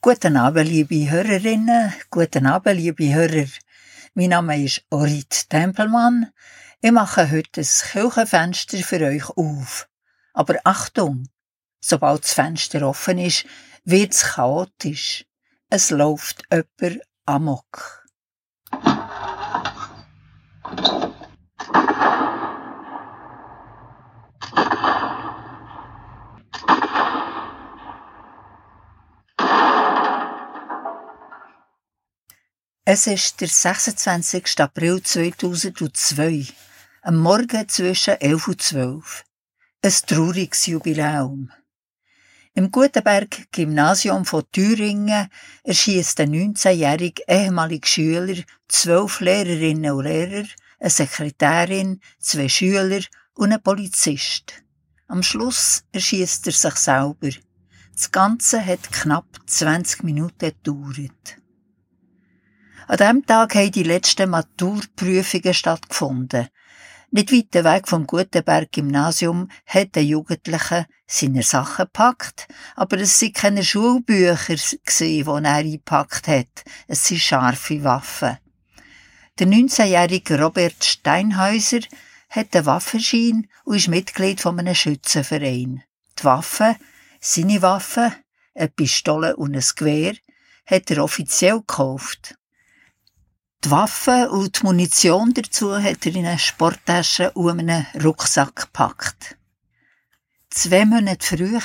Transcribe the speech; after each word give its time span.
Guten 0.00 0.36
Abend, 0.36 0.68
liebe 0.68 1.10
Hörerinnen, 1.10 1.92
guten 2.08 2.46
Abend, 2.46 2.76
liebe 2.76 3.12
Hörer. 3.12 3.48
Mein 4.14 4.30
Name 4.30 4.62
ist 4.62 4.84
Orit 4.90 5.50
Tempelmann. 5.50 6.32
Ich 6.80 6.92
mache 6.92 7.28
heute 7.32 7.50
das 7.54 7.82
Kirchenfenster 7.82 8.78
für 8.78 9.00
euch 9.00 9.28
auf. 9.30 9.88
Aber 10.34 10.54
Achtung! 10.62 11.28
Sobald 11.80 12.22
das 12.22 12.32
Fenster 12.32 12.86
offen 12.86 13.18
ist, 13.18 13.44
wird's 13.84 14.22
chaotisch. 14.22 15.24
Es 15.68 15.90
läuft 15.90 16.44
jemand 16.52 17.02
amok. 17.26 18.06
Es 32.90 33.06
ist 33.06 33.42
der 33.42 33.48
26. 33.48 34.60
April 34.60 35.02
2002, 35.02 36.46
am 37.02 37.18
Morgen 37.18 37.68
zwischen 37.68 38.14
11 38.14 38.48
und 38.48 38.62
12. 38.62 39.24
Ein 39.82 39.92
trauriges 40.06 40.64
Jubiläum. 40.64 41.50
Im 42.54 42.70
Gutenberg 42.70 43.52
Gymnasium 43.52 44.24
von 44.24 44.42
Thüringen 44.50 45.28
erschießt 45.64 46.18
ein 46.20 46.32
19-jähriger 46.32 47.28
ehemaliger 47.28 47.86
Schüler 47.86 48.42
zwölf 48.68 49.20
Lehrerinnen 49.20 49.92
und 49.92 50.04
Lehrer, 50.04 50.48
eine 50.80 50.88
Sekretärin, 50.88 52.00
zwei 52.18 52.48
Schüler 52.48 53.02
und 53.34 53.52
einen 53.52 53.62
Polizist. 53.62 54.62
Am 55.08 55.22
Schluss 55.22 55.84
erschießt 55.92 56.46
er 56.46 56.54
sich 56.54 56.76
selber. 56.76 57.28
Das 57.92 58.10
Ganze 58.10 58.64
hat 58.64 58.90
knapp 58.90 59.26
20 59.44 60.04
Minuten 60.04 60.38
gedauert. 60.38 61.38
An 62.88 62.96
diesem 62.96 63.26
Tag 63.26 63.54
haben 63.54 63.70
die 63.70 63.82
letzten 63.82 64.30
Maturprüfungen 64.30 65.52
stattgefunden. 65.52 66.48
Nicht 67.10 67.32
weit 67.32 67.62
weg 67.62 67.86
vom 67.86 68.06
Gutenberg 68.06 68.72
Gymnasium 68.72 69.50
hat 69.66 69.94
der 69.94 70.06
Jugendliche 70.06 70.86
seine 71.06 71.42
Sachen 71.42 71.84
gepackt, 71.84 72.48
aber 72.76 72.96
es 72.96 73.18
sind 73.18 73.34
keine 73.34 73.62
Schulbücher 73.62 74.56
die 74.56 75.20
er 75.20 75.44
eingepackt 75.44 76.28
hat. 76.28 76.64
Es 76.86 77.04
sind 77.04 77.20
scharfe 77.20 77.84
Waffen. 77.84 78.38
Der 79.38 79.46
19-jährige 79.46 80.40
Robert 80.40 80.82
Steinhäuser 80.82 81.80
hat 82.30 82.56
einen 82.56 82.64
Waffenschein 82.64 83.48
und 83.64 83.76
ist 83.76 83.88
Mitglied 83.88 84.40
von 84.40 84.58
einem 84.58 84.74
Schützenverein. 84.74 85.82
Die 86.18 86.24
Waffen, 86.24 86.74
seine 87.20 87.60
Waffen, 87.60 88.14
eine 88.54 88.68
Pistole 88.68 89.36
und 89.36 89.54
ein 89.54 89.64
Gewehr, 89.76 90.14
hat 90.64 90.90
er 90.90 91.04
offiziell 91.04 91.58
gekauft. 91.58 92.38
Die 93.64 93.72
Waffen 93.72 94.28
und 94.28 94.60
die 94.60 94.64
Munition 94.64 95.34
dazu 95.34 95.74
hat 95.76 96.06
er 96.06 96.14
in 96.14 96.26
eine 96.26 96.38
Sporttasche 96.38 97.32
und 97.32 97.58
einen 97.58 97.86
Rucksack 98.04 98.54
gepackt. 98.54 99.36
Zwei 100.48 100.84
Monate 100.84 101.26
früher 101.26 101.60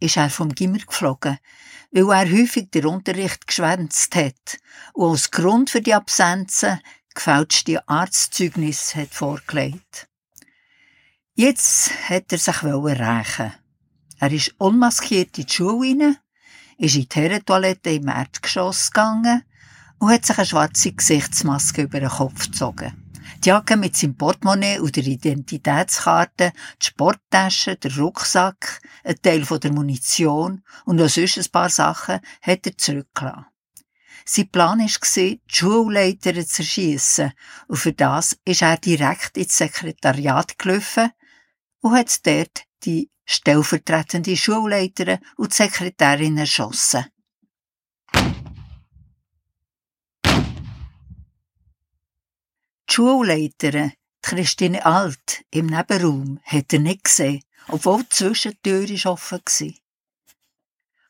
ist 0.00 0.16
er 0.16 0.28
vom 0.28 0.52
Gimmer 0.52 0.78
geflogen, 0.78 1.38
weil 1.92 2.10
er 2.10 2.32
häufig 2.32 2.72
den 2.72 2.86
Unterricht 2.86 3.46
geschwänzt 3.46 4.16
hat 4.16 4.58
und 4.92 5.12
als 5.12 5.30
Grund 5.30 5.70
für 5.70 5.80
die 5.80 5.94
Absenzen 5.94 6.80
gefälschte 7.14 7.88
Arztzeugnisse 7.88 9.02
hat 9.02 9.14
vorgelegt. 9.14 10.08
Jetzt 11.34 11.92
hat 12.08 12.32
er 12.32 12.38
sich 12.38 12.62
rächen. 12.64 13.52
Er 14.18 14.32
ist 14.32 14.52
unmaskiert 14.58 15.38
in 15.38 15.46
die 15.46 15.52
Schule 15.52 15.90
rein, 15.90 16.16
ist 16.76 16.96
in 16.96 17.08
die 17.08 17.20
Herrentoilette 17.20 17.90
im 17.90 18.08
Erdgeschoss 18.08 18.90
gegangen 18.90 19.44
und 19.98 20.10
hat 20.10 20.26
sich 20.26 20.38
eine 20.38 20.46
schwarze 20.46 20.92
Gesichtsmaske 20.92 21.82
über 21.82 22.00
den 22.00 22.08
Kopf 22.08 22.46
gezogen. 22.46 22.92
Die 23.44 23.48
Jacke 23.48 23.76
mit 23.76 23.96
seinem 23.96 24.16
Portemonnaie 24.16 24.78
und 24.78 24.96
der 24.96 25.06
Identitätskarte, 25.06 26.52
die 26.80 26.86
Sporttasche, 26.86 27.76
der 27.76 27.96
Rucksack, 27.96 28.80
ein 29.04 29.16
Teil 29.20 29.44
von 29.44 29.60
der 29.60 29.72
Munition 29.72 30.62
und 30.84 30.96
noch 30.96 31.08
sonst 31.08 31.38
ein 31.38 31.50
paar 31.52 31.68
Sachen 31.68 32.20
hat 32.42 32.66
er 32.66 32.78
zurückgelassen. 32.78 33.46
Sein 34.28 34.48
Plan 34.48 34.80
war, 34.80 35.12
die 35.16 35.40
Schulleiter 35.46 36.46
zu 36.46 36.62
erschiessen 36.62 37.32
und 37.68 37.76
für 37.76 37.92
das 37.92 38.36
ist 38.44 38.62
er 38.62 38.76
direkt 38.76 39.36
ins 39.36 39.56
Sekretariat 39.56 40.58
gelaufen 40.58 41.10
und 41.80 41.94
hat 41.94 42.26
dort 42.26 42.64
die 42.84 43.10
stellvertretende 43.24 44.36
Schulleiterin 44.36 45.18
und 45.36 45.52
die 45.52 45.56
Sekretärin 45.56 46.38
erschossen. 46.38 47.06
Die 52.85 52.85
Schulleiterin, 52.96 53.92
Christine 54.22 54.86
Alt, 54.86 55.44
im 55.50 55.66
Nebenraum, 55.66 56.40
hat 56.44 56.72
er 56.72 56.78
nicht 56.78 57.04
gesehen, 57.04 57.42
obwohl 57.68 58.04
die 58.04 58.08
Zwischentür 58.08 58.88
offen 59.04 59.40
war. 59.44 59.72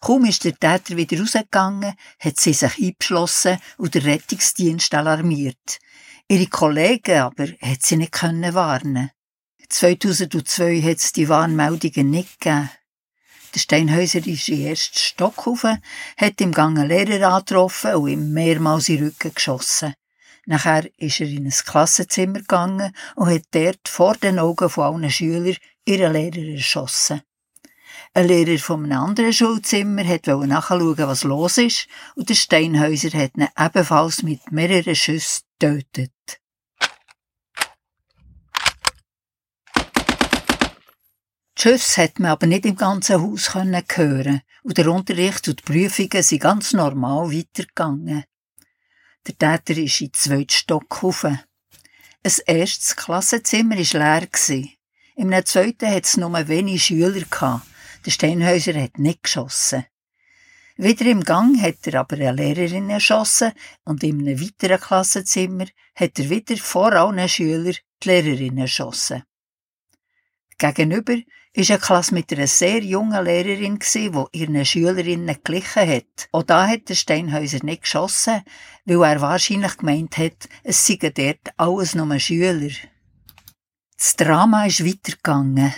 Kaum 0.01 0.25
ist 0.25 0.43
der 0.43 0.59
Täter 0.59 0.97
wieder 0.97 1.21
rausgegangen, 1.21 1.95
hat 2.19 2.41
sie 2.41 2.55
sich 2.55 2.77
eingeschlossen 2.83 3.59
und 3.77 3.95
der 3.95 4.05
Rettungsdienst 4.05 4.93
alarmiert. 4.95 5.79
Ihre 6.27 6.49
Kollegen 6.49 7.21
aber 7.21 7.47
hat 7.61 7.83
sie 7.83 7.99
nicht 7.99 8.11
können 8.11 8.53
warnen. 8.53 9.13
2002 9.69 10.83
hat 10.83 10.97
es 10.99 11.13
die 11.13 11.29
Warnmeldungen 11.29 12.11
nicht 12.11 12.41
gegeben. 12.41 12.69
Der 13.55 13.61
Steinhäuser 13.61 14.27
ist 14.27 14.49
in 14.49 14.57
den 14.59 14.67
ersten 14.71 14.99
Stock 14.99 15.47
hat 16.17 16.41
im 16.41 16.51
Gang 16.51 16.81
einen 16.81 16.89
Lehrer 16.89 17.33
angetroffen 17.33 17.95
und 17.95 18.09
ihm 18.09 18.33
mehrmals 18.33 18.89
in 18.89 18.97
den 18.97 19.07
Rücken 19.07 19.33
geschossen. 19.33 19.95
Nachher 20.49 20.89
ist 20.97 21.21
er 21.21 21.27
in 21.27 21.45
ein 21.45 21.51
Klassenzimmer 21.51 22.39
gegangen 22.39 22.95
und 23.17 23.29
hat 23.29 23.43
dort 23.51 23.89
vor 23.89 24.15
den 24.15 24.39
Augen 24.39 24.71
von 24.71 24.85
allen 24.85 25.11
Schülern 25.11 25.57
ihren 25.85 26.13
Lehrer 26.13 26.55
erschossen. 26.55 27.21
Ein 28.15 28.29
Lehrer 28.29 28.59
von 28.59 28.85
einem 28.85 28.99
anderen 28.99 29.33
Schulzimmer 29.33 30.07
hat 30.07 30.29
nachschauen, 30.29 30.97
was 30.99 31.25
los 31.25 31.59
ist, 31.59 31.89
und 32.15 32.29
der 32.29 32.35
Steinhäuser 32.35 33.11
hat 33.19 33.37
ihn 33.37 33.49
ebenfalls 33.59 34.23
mit 34.23 34.53
mehreren 34.53 34.95
Schüssen 34.95 35.43
getötet. 35.59 36.13
Die 41.59 41.63
Schüsse 41.63 42.03
hat 42.03 42.21
man 42.21 42.31
aber 42.31 42.47
nicht 42.47 42.67
im 42.67 42.77
ganzen 42.77 43.21
Haus 43.21 43.55
hören 43.55 44.43
und 44.63 44.79
der 44.79 44.93
Unterricht 44.93 45.49
und 45.49 45.59
die 45.59 45.73
Prüfungen 45.73 46.23
sind 46.23 46.43
ganz 46.43 46.73
normal 46.73 47.33
weitergegangen. 47.33 48.25
Der 49.27 49.37
Täter 49.39 49.81
ist 49.81 50.01
in 50.01 50.09
den 50.09 50.15
zweiten 50.15 50.51
Stock 50.51 51.03
rauf. 51.03 51.25
Ein 51.25 51.41
erstes 52.47 52.95
Klassenzimmer 52.95 53.77
war 53.77 54.21
leer. 54.21 54.69
Im 55.17 55.45
zweiten 55.45 55.91
hat 55.91 56.05
es 56.05 56.17
nur 56.17 56.49
wenig 56.49 56.85
Schüler. 56.85 57.63
Der 58.05 58.11
Steinhäuser 58.11 58.81
hat 58.81 58.99
nicht 58.99 59.25
geschossen. 59.25 59.85
Wieder 60.77 61.07
im 61.07 61.25
Gang 61.25 61.61
hat 61.61 61.87
er 61.87 62.01
aber 62.01 62.17
eine 62.17 62.33
Lehrerin 62.33 62.91
erschossen 62.91 63.53
und 63.85 64.05
in 64.05 64.21
einem 64.21 64.41
weiteren 64.41 64.79
Klassenzimmer 64.79 65.67
hat 65.95 66.19
er 66.19 66.31
wieder 66.31 66.57
vor 66.59 66.93
allen 66.93 67.29
Schülern 67.29 67.75
die 68.03 68.09
Lehrerin 68.09 68.59
erschossen. 68.59 69.25
Gegenüber 70.59 71.17
ist 71.53 71.71
eine 71.71 71.81
Klasse 71.81 72.15
mit 72.15 72.33
einer 72.33 72.47
sehr 72.47 72.83
jungen 72.83 73.25
Lehrerin 73.25 73.79
die 73.79 74.25
ihren 74.33 74.65
Schülerinnen 74.65 75.27
geglichen 75.43 75.89
hat. 75.89 76.29
Auch 76.33 76.43
da 76.43 76.67
hat 76.67 76.89
der 76.89 76.95
Steinhäuser 76.95 77.63
nicht 77.63 77.83
geschossen, 77.83 78.43
weil 78.85 79.03
er 79.03 79.21
wahrscheinlich 79.21 79.77
gemeint 79.77 80.17
hat, 80.19 80.49
es 80.63 80.87
seien 80.87 81.13
dort 81.15 81.53
alles 81.57 81.95
nur 81.95 82.19
Schüler. 82.19 82.71
Das 83.97 84.17
Drama 84.17 84.67
ist 84.67 84.85
weitergegangen. 84.85 85.75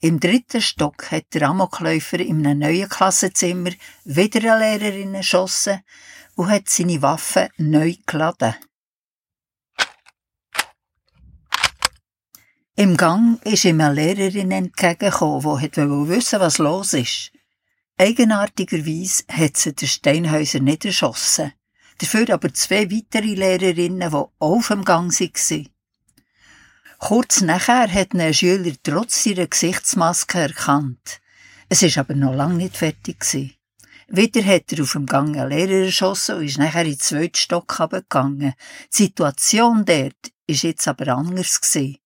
Im 0.00 0.20
dritten 0.20 0.62
Stock 0.62 1.10
hat 1.10 1.34
der 1.34 1.48
Amokläufer 1.48 2.20
in 2.20 2.46
einem 2.46 2.60
neuen 2.60 2.88
Klassenzimmer 2.88 3.70
wieder 4.04 4.54
eine 4.54 4.78
Lehrerin 4.78 5.14
erschossen 5.14 5.80
und 6.36 6.50
hat 6.50 6.68
seine 6.68 7.02
Waffe 7.02 7.48
neu 7.56 7.94
geladen. 8.06 8.54
Im 12.78 12.96
Gang 12.96 13.44
ist 13.44 13.64
ihm 13.64 13.80
eine 13.80 13.92
Lehrerin 13.92 14.52
entgegengekommen, 14.52 15.40
die 15.40 15.46
wollte 15.46 16.08
wissen, 16.08 16.38
was 16.38 16.58
los 16.58 16.92
ist. 16.92 17.32
Eigenartigerweise 17.96 19.24
hat 19.32 19.56
sie 19.56 19.72
den 19.72 19.88
Steinhäuser 19.88 20.60
nicht 20.60 20.84
erschossen. 20.84 21.52
Dafür 21.98 22.30
aber 22.32 22.54
zwei 22.54 22.88
weitere 22.88 23.34
Lehrerinnen, 23.34 24.10
die 24.10 24.14
auch 24.14 24.30
auf 24.38 24.68
dem 24.68 24.84
Gang 24.84 25.10
waren. 25.12 25.68
Kurz 26.98 27.40
nachher 27.40 27.92
hat 27.92 28.14
ein 28.14 28.32
Schüler 28.32 28.72
trotz 28.84 29.26
ihrer 29.26 29.48
Gesichtsmaske 29.48 30.38
erkannt. 30.38 31.20
Es 31.68 31.82
ist 31.82 31.98
aber 31.98 32.14
noch 32.14 32.32
lange 32.32 32.58
nicht 32.58 32.76
fertig. 32.76 33.56
Wieder 34.06 34.44
hat 34.44 34.72
er 34.72 34.84
auf 34.84 34.92
dem 34.92 35.06
Gang 35.06 35.36
einen 35.36 35.50
Lehrer 35.50 35.86
erschossen 35.86 36.36
und 36.36 36.44
ist 36.44 36.58
nachher 36.58 36.84
in 36.84 36.92
den 36.92 37.00
zweiten 37.00 37.34
Stock 37.34 37.76
gegangen. 37.76 38.54
Die 38.92 38.96
Situation 39.02 39.84
dort 39.84 40.30
ist 40.46 40.62
jetzt 40.62 40.86
aber 40.86 41.08
anders 41.08 41.60
gewesen. 41.60 41.98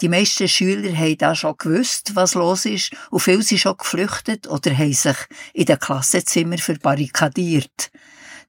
Die 0.00 0.08
meisten 0.08 0.48
Schüler 0.48 0.96
haben 0.96 1.18
da 1.18 1.34
schon 1.34 1.56
gewusst, 1.58 2.14
was 2.14 2.34
los 2.34 2.64
ist, 2.64 2.92
und 3.10 3.20
viele 3.20 3.42
sind 3.42 3.58
schon 3.58 3.76
geflüchtet 3.76 4.46
oder 4.48 4.76
haben 4.76 4.92
sich 4.92 5.16
in 5.52 5.66
den 5.66 5.78
Klassenzimmer 5.78 6.58
verbarrikadiert. 6.58 7.90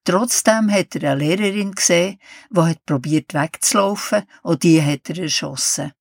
Trotzdem 0.03 0.71
hat 0.71 0.95
er 0.95 1.11
eine 1.11 1.23
Lehrerin 1.23 1.73
gesehen, 1.73 2.19
die 2.49 2.61
hat 2.61 2.85
probiert 2.85 3.33
wegzulaufen, 3.33 4.23
und 4.41 4.63
die 4.63 4.81
hat 4.81 5.09
er 5.09 5.19
erschossen. 5.19 5.93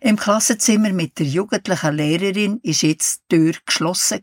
Im 0.00 0.16
Klassenzimmer 0.16 0.92
mit 0.92 1.18
der 1.18 1.26
jugendlichen 1.26 1.94
Lehrerin 1.94 2.60
ist 2.62 2.82
jetzt 2.82 3.22
die 3.30 3.36
Tür 3.36 3.54
geschlossen. 3.64 4.22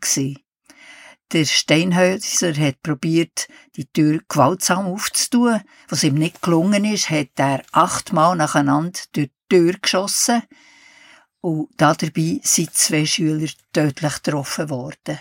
Der 1.32 1.46
Steinhäuser 1.46 2.54
hat 2.56 2.82
probiert, 2.82 3.48
die 3.76 3.86
Tür 3.86 4.20
gewaltsam 4.28 4.88
aufzutun. 4.88 5.62
Was 5.88 6.04
ihm 6.04 6.16
nicht 6.16 6.42
gelungen 6.42 6.86
ist, 6.86 7.10
hat 7.10 7.30
er 7.38 7.62
achtmal 7.72 8.36
nacheinander 8.36 9.00
durch 9.14 9.30
Tür 9.50 9.74
geschossen. 9.74 10.44
Und 11.42 11.70
dabei 11.78 12.40
sind 12.44 12.74
zwei 12.74 13.06
Schüler 13.06 13.50
tödlich 13.74 14.22
getroffen 14.24 14.70
worden. 14.70 15.20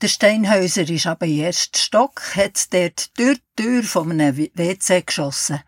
Der 0.00 0.06
Steinhäuser 0.06 0.88
ist 0.88 1.08
aber 1.08 1.26
im 1.26 1.40
ersten 1.40 1.76
Stock, 1.76 2.36
hat 2.36 2.72
dort 2.72 3.18
durch 3.18 3.38
die 3.58 3.62
Tür 3.64 3.82
von 3.82 4.12
einem 4.12 4.36
WC 4.36 5.02
geschossen. 5.02 5.60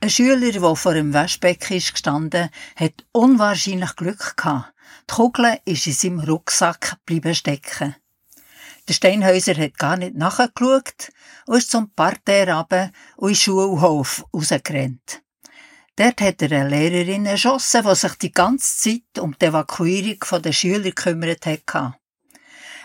Ein 0.00 0.10
Schüler, 0.10 0.50
der 0.50 0.76
vor 0.76 0.94
dem 0.94 1.14
Waschbecken 1.14 1.76
ist 1.76 1.92
gestanden, 1.92 2.50
hat 2.74 3.04
unwahrscheinlich 3.12 3.94
Glück 3.94 4.36
gehabt. 4.36 4.72
Die 5.08 5.14
Kugel 5.14 5.60
ist 5.66 5.86
in 5.86 5.92
seinem 5.92 6.20
Rucksack 6.20 6.96
bleiben 7.06 7.34
stecken. 7.34 7.94
Der 8.90 8.94
Steinhäuser 8.94 9.54
hat 9.54 9.78
gar 9.78 9.96
nicht 9.96 10.16
nachgeschaut 10.16 11.12
und 11.46 11.58
ist 11.58 11.70
zum 11.70 11.92
Parterre 11.94 12.56
runter 12.56 12.90
und 13.18 13.28
in 13.28 13.34
den 13.34 13.36
Schulhof 13.36 14.24
rausgerannt. 14.34 15.22
Dort 15.94 16.20
hat 16.20 16.42
er 16.42 16.50
eine 16.50 16.70
Lehrerin 16.70 17.24
erschossen, 17.24 17.84
die 17.88 17.94
sich 17.94 18.14
die 18.14 18.32
ganze 18.32 18.76
Zeit 18.76 19.22
um 19.22 19.36
die 19.40 19.44
Evakuierung 19.44 20.42
der 20.42 20.50
Schüler 20.50 20.80
gekümmert 20.80 21.46
hat. 21.46 21.94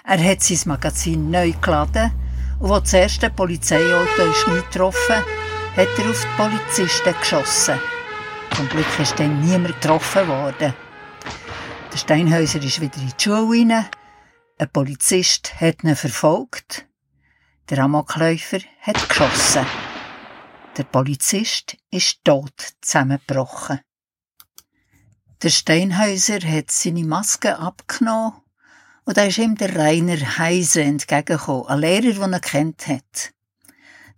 Er 0.03 0.23
hat 0.23 0.43
sein 0.43 0.59
Magazin 0.65 1.31
neu 1.31 1.53
geladen 1.59 2.11
und 2.59 2.71
als 2.71 2.91
das 2.91 2.93
erste 2.93 3.31
Polizeiauto 3.31 4.29
ist 4.29 4.47
nicht 4.47 4.71
getroffen 4.71 5.23
hat 5.75 5.87
er 5.97 6.09
auf 6.11 6.21
die 6.21 6.37
Polizisten 6.37 7.15
geschossen. 7.19 7.79
Zum 8.55 8.69
Glück 8.69 8.99
ist 8.99 9.19
dann 9.19 9.41
niemand 9.41 9.81
getroffen 9.81 10.27
worden. 10.27 10.75
Der 11.91 11.97
Steinhäuser 11.97 12.61
ist 12.61 12.79
wieder 12.79 12.97
in 12.97 13.07
die 13.07 13.23
Schule 13.23 13.73
rein. 13.73 13.87
Ein 14.57 14.69
Polizist 14.69 15.59
hat 15.59 15.83
ihn 15.83 15.97
verfolgt. 15.97 16.85
Der 17.69 17.79
Amokläufer 17.79 18.59
hat 18.79 19.09
geschossen. 19.09 19.65
Der 20.77 20.85
Polizist 20.85 21.75
ist 21.91 22.23
tot 22.23 22.53
zusammengebrochen. 22.79 23.81
Der 25.43 25.49
Steinhäuser 25.49 26.39
hat 26.39 26.71
seine 26.71 27.03
Maske 27.03 27.59
abgenommen 27.59 28.41
und 29.03 29.17
da 29.17 29.25
ist 29.25 29.39
ihm 29.39 29.55
der 29.55 29.75
Rainer 29.75 30.37
Heise 30.37 30.83
entgegengekommen, 30.83 31.67
ein 31.67 31.79
Lehrer, 31.79 32.13
den 32.13 32.31
er 32.31 32.39
kennt 32.39 32.87
hat. 32.87 33.33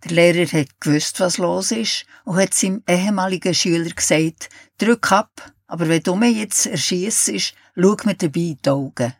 Der 0.04 0.12
Lehrer 0.12 0.46
hat 0.52 0.80
gewusst, 0.80 1.18
was 1.18 1.38
los 1.38 1.72
ist 1.72 2.06
und 2.24 2.36
hat 2.36 2.54
seinem 2.54 2.84
ehemaligen 2.88 3.54
Schüler 3.54 3.90
gesagt, 3.90 4.50
drück 4.78 5.10
ab, 5.10 5.52
aber 5.66 5.88
wenn 5.88 6.04
du 6.04 6.14
mich 6.14 6.36
jetzt 6.36 6.66
erschießt, 6.66 7.32
schau 7.74 7.96
mir 8.04 8.14
dabei 8.14 8.40
in 8.40 8.58
die 8.64 8.70
Augen. 8.70 9.14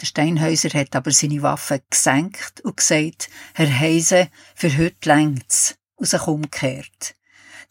Der 0.00 0.06
Steinhäuser 0.06 0.70
hat 0.70 0.96
aber 0.96 1.10
seine 1.10 1.42
Waffe 1.42 1.82
gesenkt 1.90 2.62
und 2.62 2.78
gesagt, 2.78 3.28
Herr 3.54 3.78
Heise, 3.78 4.30
für 4.54 4.76
heute 4.78 5.08
längt's, 5.08 5.76
und 5.96 6.06
sich 6.06 6.26
umgekehrt. 6.26 7.14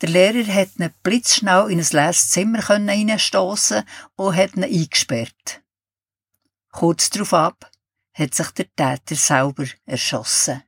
Der 0.01 0.09
Lehrer 0.09 0.53
hat 0.53 0.77
ihn 0.77 0.93
blitzschnell 1.03 1.71
in 1.71 1.79
ein 1.79 1.87
leeres 1.91 2.29
Zimmer 2.29 2.69
reinstossen 2.69 3.83
und 4.15 4.35
hat 4.35 4.55
ihn 4.55 4.63
eingesperrt. 4.63 5.61
Kurz 6.71 7.09
darauf 7.09 7.33
ab 7.33 7.71
hat 8.13 8.35
sich 8.35 8.51
der 8.51 8.67
Täter 8.75 9.15
selber 9.15 9.65
erschossen. 9.85 10.63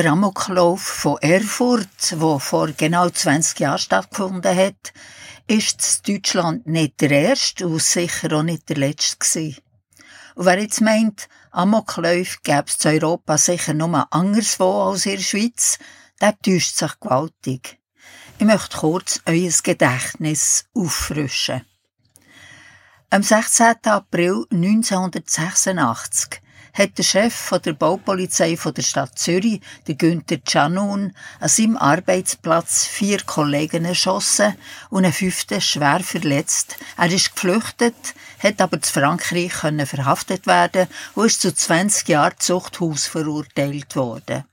Der 0.00 0.12
Amoklauf 0.12 0.80
von 0.80 1.18
Erfurt, 1.20 2.14
wo 2.16 2.38
vor 2.38 2.68
genau 2.68 3.10
20 3.10 3.60
Jahren 3.60 3.78
stattgefunden 3.78 4.56
hat, 4.56 4.94
ist 5.46 6.08
Deutschland 6.08 6.66
nicht 6.66 7.02
der 7.02 7.10
erste 7.10 7.66
und 7.66 7.82
sicher 7.82 8.32
auch 8.32 8.42
nicht 8.42 8.70
der 8.70 8.78
letzte 8.78 9.18
gewesen. 9.18 9.60
Und 10.36 10.46
wer 10.46 10.58
jetzt 10.58 10.80
meint, 10.80 11.28
Amokläufe 11.50 12.38
gäbe 12.42 12.64
es 12.66 12.82
in 12.82 12.92
Europa 12.92 13.36
sicher 13.36 13.74
nur 13.74 14.10
anderswo 14.10 14.88
als 14.88 15.04
in 15.04 15.16
der 15.16 15.22
Schweiz, 15.22 15.78
der 16.18 16.38
täuscht 16.38 16.76
sich 16.76 16.98
gewaltig. 16.98 17.78
Ich 18.38 18.46
möchte 18.46 18.78
kurz 18.78 19.20
euer 19.26 19.52
Gedächtnis 19.62 20.64
auffrischen. 20.74 21.66
Am 23.10 23.22
16. 23.22 23.74
April 23.84 24.46
1986 24.50 26.40
hat 26.72 26.98
der 26.98 27.02
Chef 27.02 27.34
von 27.34 27.60
der 27.62 27.72
Baupolizei 27.72 28.56
von 28.56 28.74
der 28.74 28.82
Stadt 28.82 29.18
Zürich, 29.18 29.60
der 29.86 29.94
Günther 29.94 30.38
Canun, 30.38 31.12
an 31.40 31.48
seinem 31.48 31.76
Arbeitsplatz 31.76 32.86
vier 32.86 33.18
Kollegen 33.24 33.84
erschossen 33.84 34.54
und 34.90 35.04
einen 35.04 35.12
fünften 35.12 35.60
schwer 35.60 36.00
verletzt. 36.00 36.76
Er 36.96 37.10
ist 37.10 37.34
geflüchtet, 37.34 38.14
hat 38.38 38.60
aber 38.60 38.80
zu 38.80 38.92
Frankreich 38.92 39.52
verhaftet 39.52 40.46
werden 40.46 40.86
und 41.14 41.26
ist 41.26 41.42
zu 41.42 41.54
20 41.54 42.08
Jahren 42.08 42.38
Zuchthaus 42.38 43.06
verurteilt 43.06 43.96
worden. 43.96 44.44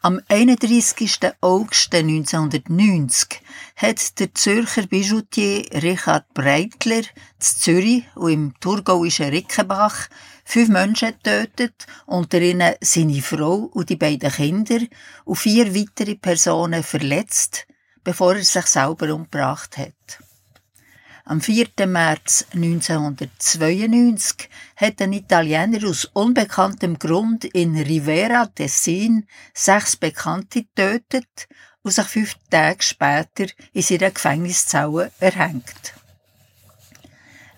Am 0.00 0.20
31. 0.28 1.18
August 1.40 1.92
1990 1.92 3.40
hat 3.74 4.20
der 4.20 4.32
Zürcher 4.32 4.86
Bijoutier 4.86 5.64
Richard 5.82 6.32
Breitler 6.34 7.02
zu 7.40 7.58
Zürich 7.58 8.04
und 8.14 8.30
im 8.30 8.54
thurgauischen 8.60 9.30
Rickenbach 9.30 10.08
fünf 10.44 10.68
Menschen 10.68 11.14
getötet, 11.20 11.86
unter 12.06 12.40
ihnen 12.40 12.76
seine 12.80 13.20
Frau 13.22 13.70
und 13.72 13.88
die 13.90 13.96
beiden 13.96 14.30
Kinder, 14.30 14.78
und 15.24 15.36
vier 15.36 15.74
weitere 15.74 16.14
Personen 16.14 16.84
verletzt, 16.84 17.66
bevor 18.04 18.36
er 18.36 18.44
sich 18.44 18.66
selber 18.66 19.12
umgebracht 19.12 19.78
hat. 19.78 20.27
Am 21.30 21.42
4. 21.42 21.68
März 21.86 22.46
1992 22.54 24.48
hat 24.76 25.02
ein 25.02 25.12
Italiener 25.12 25.86
aus 25.86 26.06
unbekanntem 26.06 26.98
Grund 26.98 27.44
in 27.44 27.76
Rivera 27.76 28.46
Tessin 28.46 29.26
sechs 29.52 29.94
Bekannte 29.96 30.62
getötet 30.62 31.46
und 31.82 31.90
sich 31.90 32.06
fünf 32.06 32.34
Tage 32.48 32.82
später 32.82 33.44
in 33.74 33.82
seiner 33.82 34.10
Gefängniszelle 34.10 35.12
erhängt. 35.20 35.92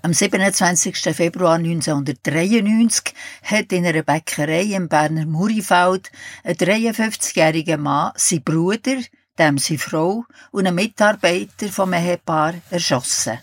Am 0.02 0.14
27. 0.14 1.14
Februar 1.14 1.54
1993 1.54 3.14
hat 3.44 3.72
in 3.72 3.86
einer 3.86 4.02
Bäckerei 4.02 4.62
im 4.62 4.88
Berner 4.88 5.26
Murifeld 5.26 6.10
ein 6.42 6.56
53-jähriger 6.56 7.76
Mann 7.76 8.14
seinen 8.16 8.42
Bruder, 8.42 8.96
dem 9.38 9.58
seine 9.58 9.78
Frau 9.78 10.24
und 10.50 10.66
einen 10.66 10.74
Mitarbeiter 10.74 11.68
vom 11.68 11.92
Ehepaar 11.92 12.54
erschossen. 12.70 13.38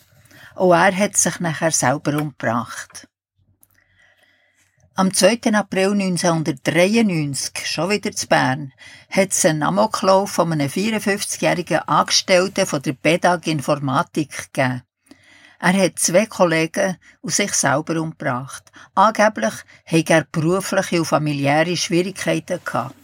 Auch 0.57 0.73
er 0.73 0.97
hat 0.97 1.15
sich 1.15 1.39
nachher 1.39 1.69
selber 1.69 2.19
umgebracht. 2.19 3.07
Am 4.95 5.13
2. 5.13 5.53
April 5.53 5.91
1993, 5.91 7.67
schon 7.67 7.91
wieder 7.91 8.11
zu 8.11 8.25
Bern, 8.25 8.73
hat 9.11 9.33
es 9.33 9.45
einen 9.45 9.61
Amoklauf 9.61 10.31
von 10.31 10.51
einem 10.51 10.67
54-jährigen 10.67 11.81
Angestellten 11.87 12.65
von 12.65 12.81
der 12.81 12.93
BEDAG 12.93 13.45
Informatik 13.45 14.51
gegeben. 14.51 14.81
Er 15.59 15.73
hat 15.73 15.99
zwei 15.99 16.25
Kollegen 16.25 16.97
und 17.21 17.33
sich 17.33 17.53
selber 17.53 18.01
umgebracht. 18.01 18.71
Angeblich 18.95 19.53
hat 19.85 20.09
er 20.09 20.25
berufliche 20.31 20.97
und 20.97 21.05
familiäre 21.05 21.77
Schwierigkeiten 21.77 22.59
gehabt. 22.65 22.95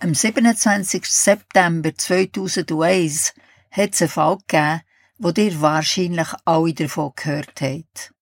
Am 0.00 0.12
27. 0.12 1.04
September 1.04 1.94
2001 1.96 3.34
hat 3.70 3.94
es 3.94 4.02
einen 4.02 4.10
Fall 4.10 4.38
gegeben, 4.48 4.80
wo 5.24 5.30
ihr 5.30 5.58
wahrscheinlich 5.62 6.28
alle 6.44 6.74
davon 6.74 7.12
gehört 7.16 7.62
habt. 7.62 8.12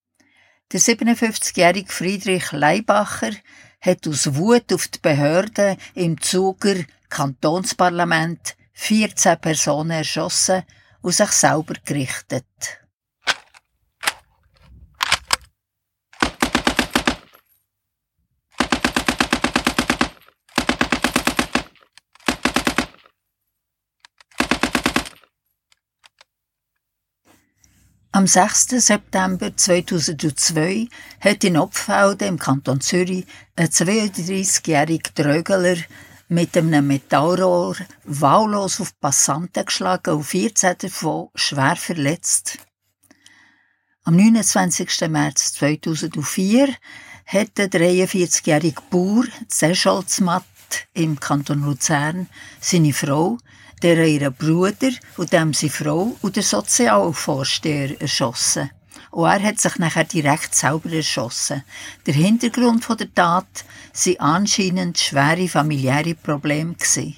Der 0.71 0.81
57-jährige 0.81 1.93
Friedrich 1.93 2.53
Leibacher 2.53 3.33
hat 3.81 4.07
aus 4.07 4.37
Wut 4.37 4.73
auf 4.73 4.87
die 4.87 5.01
Behörden 5.01 5.79
im 5.97 6.21
Zuger 6.21 6.77
Kantonsparlament 7.09 8.55
14 8.75 9.37
Personen 9.41 9.91
erschossen 9.91 10.63
und 11.01 11.13
sich 11.13 11.33
selber 11.33 11.75
gerichtet. 11.85 12.47
Am 28.15 28.27
6. 28.27 28.73
September 28.79 29.57
2002 29.57 30.87
hat 31.19 31.45
in 31.45 31.57
Opfelden 31.57 32.29
im 32.29 32.39
Kanton 32.39 32.83
Zürich 32.83 33.25
ein 33.57 33.69
32-jähriger 33.69 35.15
Trögler 35.15 35.77
mit 36.29 36.55
einem 36.55 36.89
Metallrohr 36.89 37.75
wahllos 38.05 38.83
auf 38.83 39.01
Passanten 39.01 39.65
geschlagen 39.65 40.17
und 40.17 40.25
14 40.25 40.75
davon 40.77 41.31
schwer 41.35 41.75
verletzt. 41.77 42.59
Am 44.05 44.17
29. 44.17 45.09
März 45.09 45.55
2004 45.55 46.69
hat 47.25 47.57
der 47.57 47.71
43-jährige 47.71 48.83
Bauer 48.91 49.25
Zescholzmatt 49.49 50.45
im 50.93 51.19
Kanton 51.19 51.63
Luzern 51.63 52.29
seine 52.61 52.93
Frau 52.93 53.39
der 53.83 54.07
ihren 54.07 54.35
Bruder 54.35 54.91
und 55.17 55.33
dem 55.33 55.53
seine 55.53 55.71
Frau 55.71 56.17
und 56.21 56.37
der 56.37 56.43
Sozialvorsteher 56.43 58.01
erschossen. 58.01 58.71
Und 59.11 59.27
er 59.27 59.43
hat 59.43 59.61
sich 59.61 59.77
nachher 59.77 60.05
direkt 60.05 60.55
selber 60.55 60.91
erschossen. 60.91 61.65
Der 62.07 62.15
Hintergrund 62.15 62.89
der 62.89 63.13
Tat 63.15 63.65
waren 63.93 64.21
anscheinend 64.21 64.99
schwere 64.99 65.49
familiäre 65.49 66.15
Probleme. 66.15 66.75
Gewesen. 66.75 67.17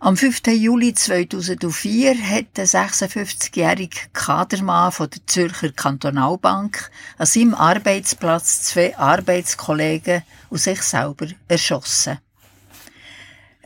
Am 0.00 0.16
5. 0.16 0.46
Juli 0.46 0.94
2004 0.94 2.14
hat 2.14 2.56
der 2.56 2.68
56-jährige 2.68 3.98
Kadermann 4.12 4.92
von 4.92 5.10
der 5.10 5.26
Zürcher 5.26 5.72
Kantonalbank 5.72 6.88
an 7.18 7.26
seinem 7.26 7.54
Arbeitsplatz 7.54 8.62
zwei 8.62 8.96
Arbeitskollegen 8.96 10.22
und 10.50 10.58
sich 10.58 10.82
selber 10.82 11.26
erschossen. 11.48 12.18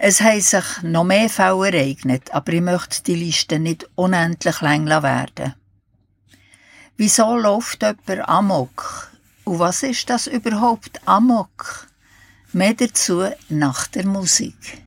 Es 0.05 0.21
haben 0.21 0.41
sich 0.41 0.83
noch 0.83 1.05
mehr 1.05 1.31
Fälle 1.31 1.69
ereignet, 1.69 2.35
aber 2.35 2.55
ich 2.55 2.61
möchte 2.61 3.05
die 3.05 3.15
Liste 3.15 3.61
nicht 3.61 3.89
unendlich 3.95 4.61
lang 4.61 4.89
werden. 4.89 5.55
Wieso 6.97 7.37
läuft 7.37 7.85
jemand 7.85 8.29
Amok? 8.29 9.13
Und 9.45 9.61
was 9.61 9.85
ist 9.85 10.11
das 10.11 10.27
überhaupt 10.27 11.01
Amok? 11.07 11.87
Mehr 12.53 12.75
dazu 12.75 13.29
nach 13.49 13.87
der 13.87 14.05
Musik. 14.05 14.83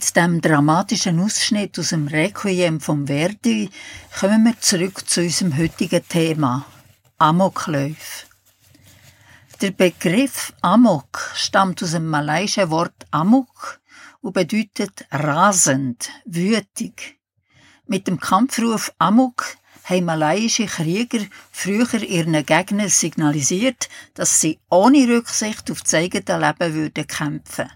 Mit 0.00 0.16
dem 0.16 0.40
dramatischen 0.40 1.20
Ausschnitt 1.20 1.78
aus 1.78 1.90
dem 1.90 2.08
Requiem 2.08 2.80
vom 2.80 3.06
Verdi 3.06 3.68
kommen 4.18 4.44
wir 4.44 4.58
zurück 4.58 5.06
zu 5.06 5.20
unserem 5.20 5.58
heutigen 5.58 6.02
Thema 6.08 6.64
Amokläufe. 7.18 8.24
Der 9.60 9.72
Begriff 9.72 10.54
Amok 10.62 11.32
stammt 11.34 11.82
aus 11.82 11.90
dem 11.90 12.06
malaiischen 12.06 12.70
Wort 12.70 13.06
Amok 13.10 13.78
und 14.22 14.32
bedeutet 14.32 15.04
rasend, 15.10 16.08
wütig. 16.24 17.18
Mit 17.86 18.06
dem 18.06 18.18
Kampfruf 18.18 18.94
Amok 18.96 19.44
haben 19.84 20.06
malaiische 20.06 20.64
Krieger 20.64 21.26
früher 21.52 22.02
ihren 22.02 22.46
Gegnern 22.46 22.88
signalisiert, 22.88 23.90
dass 24.14 24.40
sie 24.40 24.60
ohne 24.70 25.06
Rücksicht 25.08 25.70
auf 25.70 25.82
das 25.82 25.92
eigene 25.92 26.38
Leben 26.38 26.74
würden 26.74 27.06
kämpfen 27.06 27.70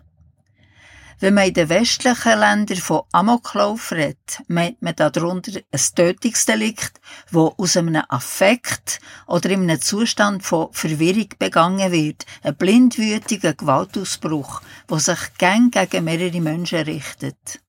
wenn 1.21 1.35
man 1.35 1.49
in 1.49 1.55
den 1.55 1.69
westlichen 1.69 2.39
Ländern 2.39 2.77
von 2.77 3.03
Amoklauf 3.13 3.93
redet, 3.93 4.43
meint 4.49 4.83
man 4.83 4.95
darunter 4.97 5.61
ein 5.71 5.81
Tötungsdelikt, 5.95 7.01
wo 7.31 7.55
aus 7.57 7.77
einem 7.77 8.03
Affekt 8.09 9.01
oder 9.27 9.51
in 9.51 9.63
einem 9.63 9.81
Zustand 9.81 10.43
von 10.43 10.73
Verwirrung 10.73 11.29
begangen 11.39 11.93
wird, 11.93 12.27
ein 12.43 12.57
blindwütiger 12.57 13.55
Gewaltausbruch, 13.55 14.61
der 14.91 14.99
sich 14.99 15.35
gern 15.39 15.71
gegen 15.71 16.05
mehrere 16.05 16.41
Menschen 16.41 16.81
richtet. 16.81 17.61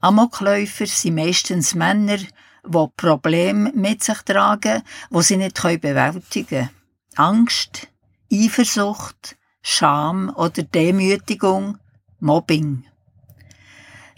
Amokläufer 0.00 0.86
sind 0.86 1.14
meistens 1.14 1.74
Männer, 1.74 2.18
die 2.18 2.86
Probleme 2.96 3.72
mit 3.74 4.02
sich 4.02 4.18
tragen, 4.22 4.82
die 5.10 5.22
sie 5.22 5.36
nicht 5.36 5.62
bewältigen 5.62 6.48
können. 6.48 6.70
Angst, 7.14 7.88
Eifersucht, 8.32 9.36
Scham 9.62 10.32
oder 10.34 10.62
Demütigung, 10.62 11.78
Mobbing. 12.22 12.84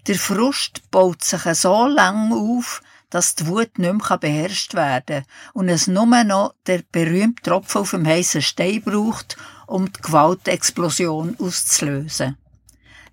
Der 0.06 0.16
Frust 0.16 0.90
baut 0.90 1.24
sich 1.24 1.42
so 1.54 1.86
lange 1.86 2.36
auf, 2.36 2.82
dass 3.08 3.34
die 3.34 3.46
Wut 3.46 3.78
nicht 3.78 3.94
mehr 4.08 4.18
beherrscht 4.18 4.74
werden 4.74 5.22
kann 5.22 5.52
und 5.54 5.70
es 5.70 5.86
nur 5.86 6.04
noch 6.04 6.54
der 6.66 6.82
berühmte 6.92 7.42
Tropfen 7.42 7.80
auf 7.80 7.92
dem 7.92 8.06
heißen 8.06 8.42
Stein 8.42 8.82
braucht, 8.82 9.38
um 9.66 9.90
die 9.90 10.02
Gewaltexplosion 10.02 11.36
auszulösen. 11.40 12.36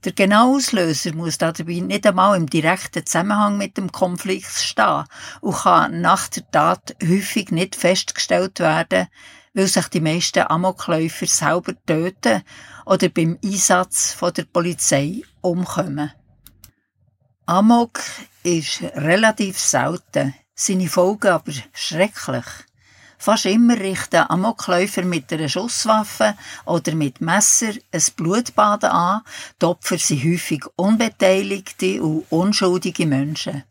Der 0.04 0.12
genaue 0.12 0.58
Auslöser 0.58 1.14
muss 1.14 1.38
dabei 1.38 1.80
nicht 1.80 2.06
einmal 2.06 2.36
im 2.36 2.50
direkten 2.50 3.06
Zusammenhang 3.06 3.58
mit 3.58 3.78
dem 3.78 3.94
Konflikt 3.94 4.52
stehen 4.52 5.06
und 5.40 5.56
kann 5.56 6.02
nach 6.02 6.28
der 6.28 6.52
Tat 6.52 6.98
häufig 7.02 7.52
nicht 7.52 7.78
festgestellt 7.78 8.60
werden, 8.60 9.08
weil 9.54 9.68
sich 9.68 9.88
die 9.88 10.02
meisten 10.02 10.48
Amokläufer 10.48 11.26
selber 11.26 11.74
töten 11.86 12.44
oder 12.86 13.10
beim 13.10 13.38
Einsatz 13.44 14.18
der 14.36 14.46
Polizei 14.46 15.22
umkommen. 15.42 16.12
Amok 17.46 18.00
ist 18.44 18.82
relativ 18.82 19.60
selten, 19.60 20.34
seine 20.56 20.88
Folgen 20.88 21.28
aber 21.28 21.52
schrecklich. 21.74 22.46
Fast 23.18 23.46
immer 23.46 23.78
richten 23.80 24.26
Amokläufer 24.30 25.04
mit 25.04 25.32
einer 25.32 25.48
Schusswaffe 25.48 26.36
oder 26.66 26.96
mit 26.96 27.22
Messer 27.22 27.74
ein 27.92 28.02
Blutbad 28.16 28.84
an. 28.86 29.22
Die 29.62 29.66
Opfer 29.66 30.00
sind 30.00 30.24
häufig 30.24 30.66
unbeteiligte 30.76 32.02
und 32.02 32.26
unschuldige 32.32 33.06
Menschen. 33.06 33.64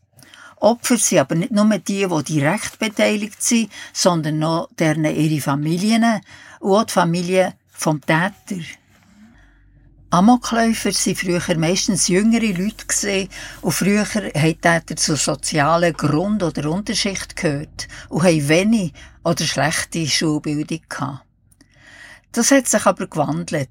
Opfer 0.61 0.99
sind 0.99 1.19
aber 1.19 1.35
nicht 1.35 1.53
nur 1.53 1.67
die, 1.79 2.07
die 2.07 2.25
direkt 2.25 2.79
beteiligt 2.79 3.43
sind, 3.43 3.73
sondern 3.93 4.39
noch 4.39 4.69
deren 4.79 5.07
ihre 5.07 5.41
Familien 5.41 6.21
und 6.61 6.73
auch 6.73 6.85
die 6.85 6.93
Familie 6.93 7.55
vom 7.71 8.01
Täter. 8.01 8.63
Amokläufer 10.11 10.91
waren 10.91 11.15
früher 11.15 11.57
meistens 11.57 12.09
jüngere 12.09 12.53
Leute 12.53 13.29
und 13.63 13.73
früher 13.73 14.05
haben 14.05 14.61
Täter 14.61 14.97
zur 14.97 15.17
sozialen 15.17 15.95
Grund- 15.95 16.43
oder 16.43 16.69
Unterschicht 16.69 17.37
gehört 17.37 17.89
und 18.09 18.25
haben 18.25 18.49
wenig 18.49 18.93
oder 19.25 19.45
schlechte 19.45 20.07
Schulbildung 20.07 20.81
gehabt. 20.89 21.25
Das 22.33 22.51
hat 22.51 22.69
sich 22.69 22.85
aber 22.87 23.07
gewandelt. 23.07 23.69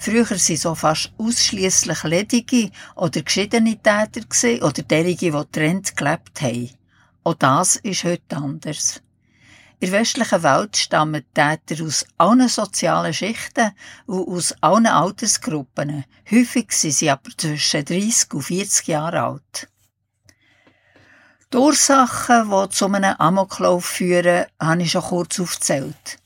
Früher 0.00 0.30
waren 0.30 0.38
so 0.38 0.74
fast 0.76 1.12
ausschließlich 1.18 2.04
ledige 2.04 2.70
oder 2.94 3.20
geschiedene 3.20 3.76
Täter 3.82 4.64
oder 4.64 4.82
derige, 4.82 5.32
die 5.32 5.52
Trend 5.52 5.96
gelebt 5.96 6.40
haben. 6.40 6.70
Auch 7.24 7.34
das 7.34 7.76
ist 7.76 8.04
heute 8.04 8.36
anders. 8.36 9.02
In 9.80 9.90
der 9.90 10.00
westlichen 10.00 10.42
Welt 10.44 10.76
stammen 10.76 11.24
Täter 11.34 11.84
aus 11.84 12.06
allen 12.16 12.48
sozialen 12.48 13.12
Schichten 13.12 13.72
und 14.06 14.28
aus 14.28 14.54
allen 14.60 14.86
Altersgruppen. 14.86 16.04
Häufig 16.30 16.72
sind 16.72 16.94
sie 16.94 17.10
aber 17.10 17.30
zwischen 17.36 17.84
30 17.84 18.34
und 18.34 18.42
40 18.42 18.86
Jahre 18.86 19.22
alt. 19.22 19.68
Die 21.52 21.56
Ursachen, 21.56 22.50
die 22.50 22.68
zu 22.70 22.86
einem 22.86 23.16
Amoklauf 23.18 23.84
führen, 23.84 24.46
habe 24.60 24.82
ich 24.82 24.92
schon 24.92 25.02
kurz 25.02 25.40
aufgezählt. 25.40 26.18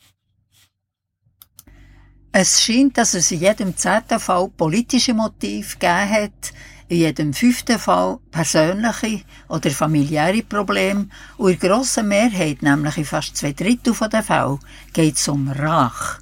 Es 2.35 2.63
scheint, 2.63 2.97
dass 2.97 3.13
es 3.13 3.31
in 3.31 3.41
jedem 3.41 3.77
zehnten 3.77 4.19
Fall 4.19 4.49
politische 4.49 5.13
Motive 5.13 5.77
gegeben 5.79 6.11
hat, 6.11 6.53
in 6.89 6.97
jedem 6.97 7.35
fünften 7.35 7.79
Fall 7.79 8.21
persönliche 8.31 9.21
oder 9.49 9.71
familiäre 9.71 10.43
Probleme 10.43 11.09
und 11.37 11.53
in 11.53 11.59
grosser 11.59 12.03
Mehrheit, 12.03 12.63
nämlich 12.63 12.97
in 12.97 13.05
fast 13.05 13.37
zwei 13.37 13.53
Drittel 13.53 13.95
der 14.11 14.23
Fälle, 14.23 14.59
geht 14.95 15.17
es 15.17 15.29
um 15.29 15.51
Rach. 15.51 16.21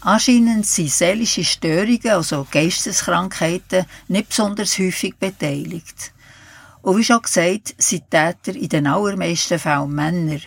Anscheinend 0.00 0.64
sind 0.64 0.90
seelische 0.90 1.44
Störungen, 1.44 2.08
also 2.08 2.46
Geisteskrankheiten, 2.50 3.84
nicht 4.08 4.30
besonders 4.30 4.78
häufig 4.78 5.14
beteiligt. 5.16 6.14
Und 6.80 6.96
wie 6.96 7.04
schon 7.04 7.20
gesagt, 7.20 7.74
sind 7.76 8.10
Täter 8.10 8.54
in 8.54 8.68
den 8.70 8.86
allermeisten 8.86 9.58
Fällen 9.58 9.94
Männer. 9.94 10.40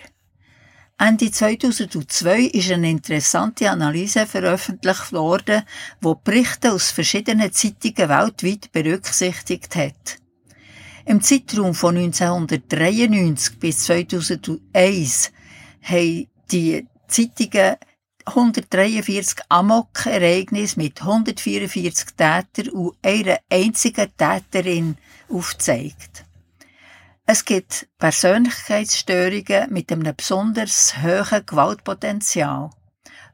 Ende 1.00 1.30
2002 1.30 2.46
ist 2.54 2.72
eine 2.72 2.90
interessante 2.90 3.70
Analyse 3.70 4.26
veröffentlicht 4.26 5.14
worden, 5.14 5.62
wo 6.02 6.16
Berichte 6.16 6.72
aus 6.72 6.90
verschiedenen 6.90 7.54
Zeitungen 7.54 8.10
weltweit 8.10 8.72
berücksichtigt 8.72 9.76
hat. 9.76 10.18
Im 11.06 11.22
Zeitraum 11.22 11.76
von 11.76 11.98
1993 11.98 13.60
bis 13.60 13.84
2001 13.84 15.32
haben 15.84 16.28
die 16.52 16.88
Zeitungen 17.08 17.76
143 18.26 19.46
Amok-Ereignisse 19.50 20.80
mit 20.80 21.00
144 21.00 22.08
Tätern 22.18 22.70
und 22.74 22.98
einer 23.04 23.38
einzigen 23.52 24.12
Täterin 24.18 24.98
aufgezeigt. 25.30 26.27
Es 27.30 27.44
gibt 27.44 27.90
Persönlichkeitsstörungen 28.00 29.70
mit 29.70 29.92
einem 29.92 30.16
besonders 30.16 30.96
hohen 31.04 31.46
Gewaltpotenzial. 31.46 32.70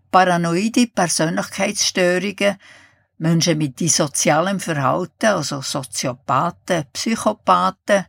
Paranoide 0.10 0.88
Persönlichkeitsstörungen, 0.88 2.58
Menschen 3.20 3.60
mit 3.60 3.80
dissozialem 3.80 4.60
Verhalten, 4.60 5.28
also 5.28 5.62
Soziopathen, 5.62 6.86
Psychopathen, 6.92 8.08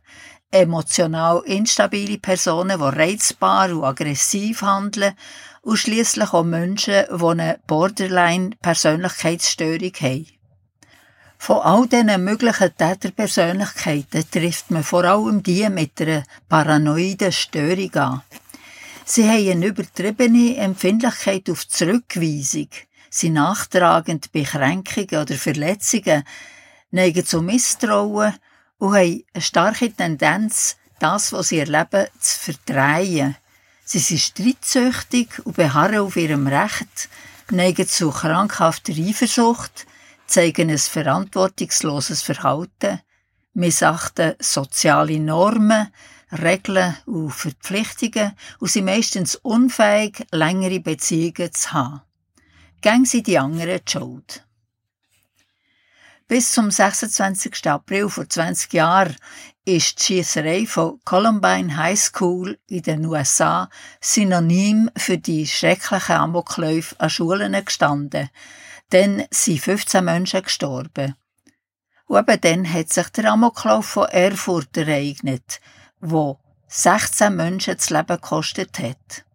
emotional 0.49 1.43
instabile 1.45 2.17
Personen, 2.17 2.79
die 2.79 2.83
reizbar 2.83 3.69
und 3.69 3.83
aggressiv 3.83 4.63
handeln 4.63 5.13
und 5.61 5.77
schließlich 5.77 6.33
auch 6.33 6.43
Menschen, 6.43 7.05
die 7.15 7.23
eine 7.23 7.59
Borderline-Persönlichkeitsstörung 7.67 9.93
haben. 10.01 10.34
Von 11.45 11.61
all 11.61 11.85
diesen 11.85 12.23
möglichen 12.23 12.75
Täterpersönlichkeiten 12.75 14.31
trifft 14.31 14.71
man 14.71 14.83
vor 14.83 15.03
allem 15.03 15.43
die 15.43 15.69
mit 15.69 16.01
einer 16.01 16.23
paranoiden 16.49 17.31
Störung 17.31 17.93
an. 17.93 18.21
Sie 19.05 19.29
haben 19.29 19.51
eine 19.51 19.67
übertriebene 19.67 20.57
Empfindlichkeit 20.57 21.47
auf 21.51 21.67
Zurückweisung, 21.67 22.69
sind 23.11 23.33
nachtragend 23.33 24.31
bei 24.31 24.41
Kränkungen 24.41 25.21
oder 25.21 25.35
Verletzungen, 25.35 26.23
neigen 26.89 27.23
zu 27.23 27.43
Misstrauen 27.43 28.33
und 28.79 28.95
haben 28.95 29.23
eine 29.31 29.41
starke 29.43 29.93
Tendenz, 29.93 30.77
das, 30.97 31.31
was 31.31 31.49
sie 31.49 31.59
erleben, 31.59 32.07
zu 32.19 32.39
verdrehen. 32.39 33.35
Sie 33.83 33.99
sind 33.99 34.21
streitsüchtig 34.21 35.45
und 35.45 35.57
beharren 35.57 35.99
auf 35.99 36.15
ihrem 36.15 36.47
Recht, 36.47 37.07
neigen 37.51 37.87
zu 37.87 38.09
krankhafter 38.09 38.93
Eifersucht, 38.93 39.85
zeigen 40.27 40.69
ein 40.69 40.77
verantwortungsloses 40.77 42.21
Verhalten, 42.21 43.01
missachten 43.53 44.35
soziale 44.39 45.19
Normen, 45.19 45.87
Regeln 46.31 46.97
und 47.05 47.31
Verpflichtungen 47.31 48.33
und 48.59 48.69
sind 48.69 48.85
meistens 48.85 49.35
unfähig, 49.35 50.25
längere 50.31 50.79
Beziehungen 50.79 51.51
zu 51.53 51.71
haben. 51.71 52.01
Gängen 52.81 53.05
sie 53.05 53.23
die 53.23 53.39
anderen 53.39 53.79
die 53.85 53.91
Schuld. 53.91 54.45
Bis 56.27 56.51
zum 56.51 56.71
26. 56.71 57.67
April 57.67 58.09
vor 58.09 58.27
20 58.27 58.73
Jahren 58.73 59.15
ist 59.63 59.99
die 59.99 60.03
Schiesserei 60.03 60.65
von 60.65 60.99
Columbine 61.05 61.77
High 61.77 61.99
School 61.99 62.57
in 62.67 62.81
den 62.81 63.05
USA 63.05 63.69
synonym 64.01 64.89
für 64.97 65.19
die 65.19 65.45
schrecklichen 65.45 66.15
Amokläufe 66.15 66.99
an 66.99 67.11
Schulen 67.11 67.53
gestanden, 67.63 68.29
dann 68.89 69.23
sind 69.31 69.59
15 69.59 70.03
Menschen 70.03 70.43
gestorben. 70.43 71.15
Und 72.07 72.29
eben 72.29 72.41
dann 72.41 72.71
hat 72.71 72.93
sich 72.93 73.09
der 73.09 73.31
Amoklauf 73.31 73.85
von 73.85 74.09
Erfurt 74.09 74.77
ereignet, 74.77 75.59
wo 75.99 76.39
16 76.67 77.35
Menschen 77.35 77.77
das 77.77 77.89
Leben 77.89 78.07
gekostet 78.07 78.77
hat. 78.79 79.25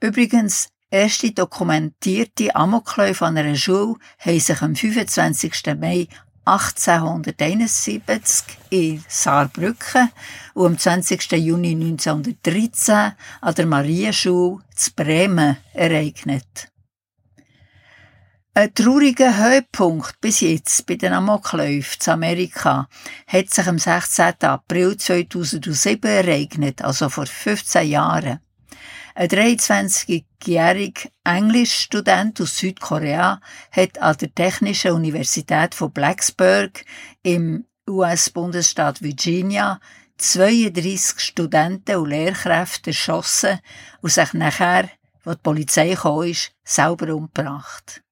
Übrigens, 0.00 0.68
erste 0.90 1.32
dokumentierte 1.32 2.54
Amokläufe 2.54 3.26
an 3.26 3.36
einer 3.36 3.56
Schule 3.56 3.96
haben 4.18 4.40
sich 4.40 4.62
am 4.62 4.74
25. 4.74 5.76
Mai 5.78 6.08
1871 6.44 8.44
in 8.70 9.04
Saarbrücken 9.06 10.10
und 10.54 10.66
am 10.66 10.78
20. 10.78 11.32
Juni 11.32 11.72
1913 11.72 13.12
an 13.40 13.54
der 13.54 13.66
Marienschule 13.66 14.62
zu 14.74 14.92
Bremen 14.94 15.58
ereignet. 15.74 16.70
Ein 18.58 18.74
trauriger 18.74 19.36
Höhepunkt 19.36 20.20
bis 20.20 20.40
jetzt 20.40 20.84
bei 20.86 20.96
den 20.96 21.12
Amokläufen 21.12 22.00
in 22.04 22.12
Amerika 22.12 22.88
hat 23.28 23.50
sich 23.50 23.68
am 23.68 23.78
16. 23.78 24.34
April 24.40 24.96
2007 24.96 26.10
ereignet, 26.10 26.82
also 26.82 27.08
vor 27.08 27.26
15 27.26 27.88
Jahren. 27.88 28.40
Ein 29.14 29.28
23-jähriger 29.28 31.08
Englischstudent 31.22 32.40
aus 32.40 32.58
Südkorea 32.58 33.40
hat 33.70 34.02
an 34.02 34.16
der 34.16 34.34
Technischen 34.34 34.90
Universität 34.90 35.76
von 35.76 35.92
Blacksburg 35.92 36.84
im 37.22 37.64
US-Bundesstaat 37.88 39.02
Virginia 39.02 39.78
32 40.16 41.20
Studenten 41.20 41.94
und 41.94 42.08
Lehrkräfte 42.08 42.90
erschossen 42.90 43.60
und 44.00 44.10
sich 44.10 44.32
nachher, 44.32 44.90
als 45.24 45.36
die 45.36 45.42
Polizei 45.44 45.94
kam, 45.94 46.32
selber 46.64 47.14
umgebracht. 47.14 48.02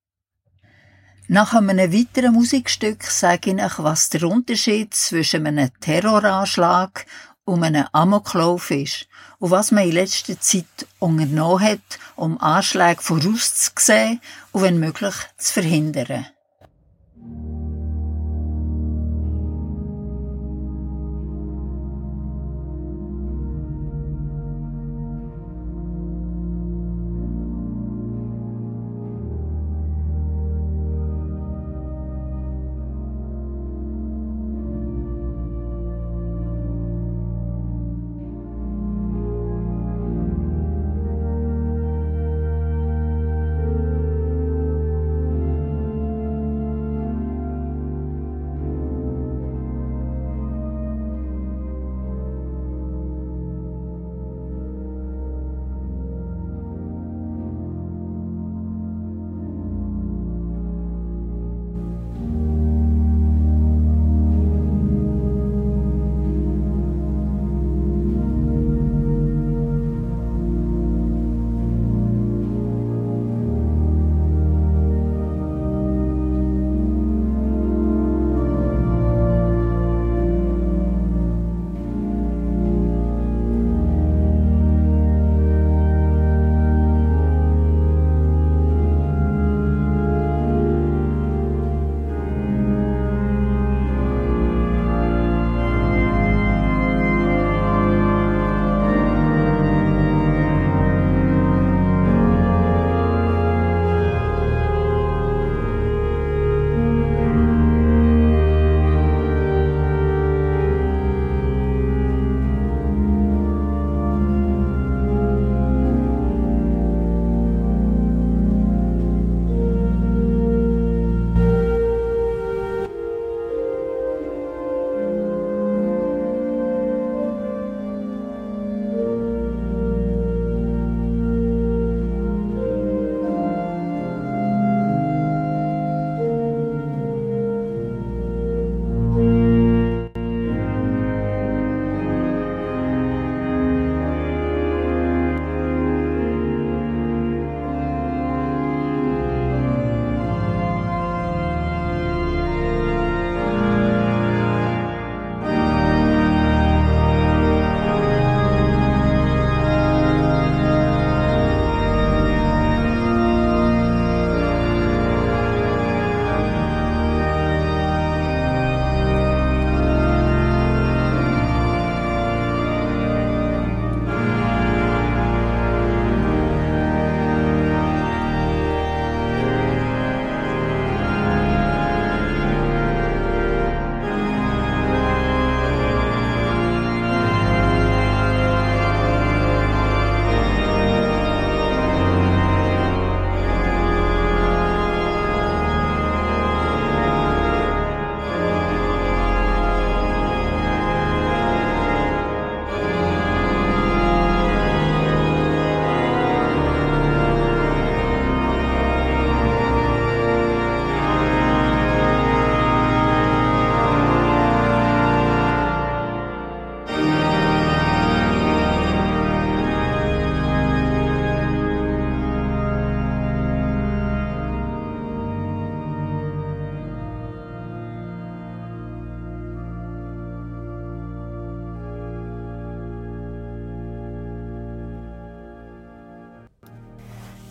Nach 1.29 1.55
einem 1.55 1.93
weiteren 1.93 2.35
Musikstück 2.35 3.03
sage 3.03 3.51
ich 3.51 3.61
euch, 3.61 3.79
was 3.79 4.11
der 4.11 4.23
Unterschied 4.23 4.95
zwischen 4.95 5.45
einem 5.45 5.71
Terroranschlag 5.81 7.05
um 7.45 7.65
einen 7.65 7.85
Amoklauf 7.91 8.71
ist 8.71 9.09
und 9.41 9.51
was 9.51 9.73
man 9.73 9.89
in 9.89 9.93
letzter 9.93 10.39
Zeit 10.41 10.87
unternommen 11.01 11.61
hat, 11.61 11.99
um 12.15 12.41
Anschläge 12.41 13.03
vorauszusehen 13.03 14.21
und 14.53 14.62
wenn 14.62 14.79
möglich 14.79 15.15
zu 15.37 15.55
verhindern. 15.55 16.27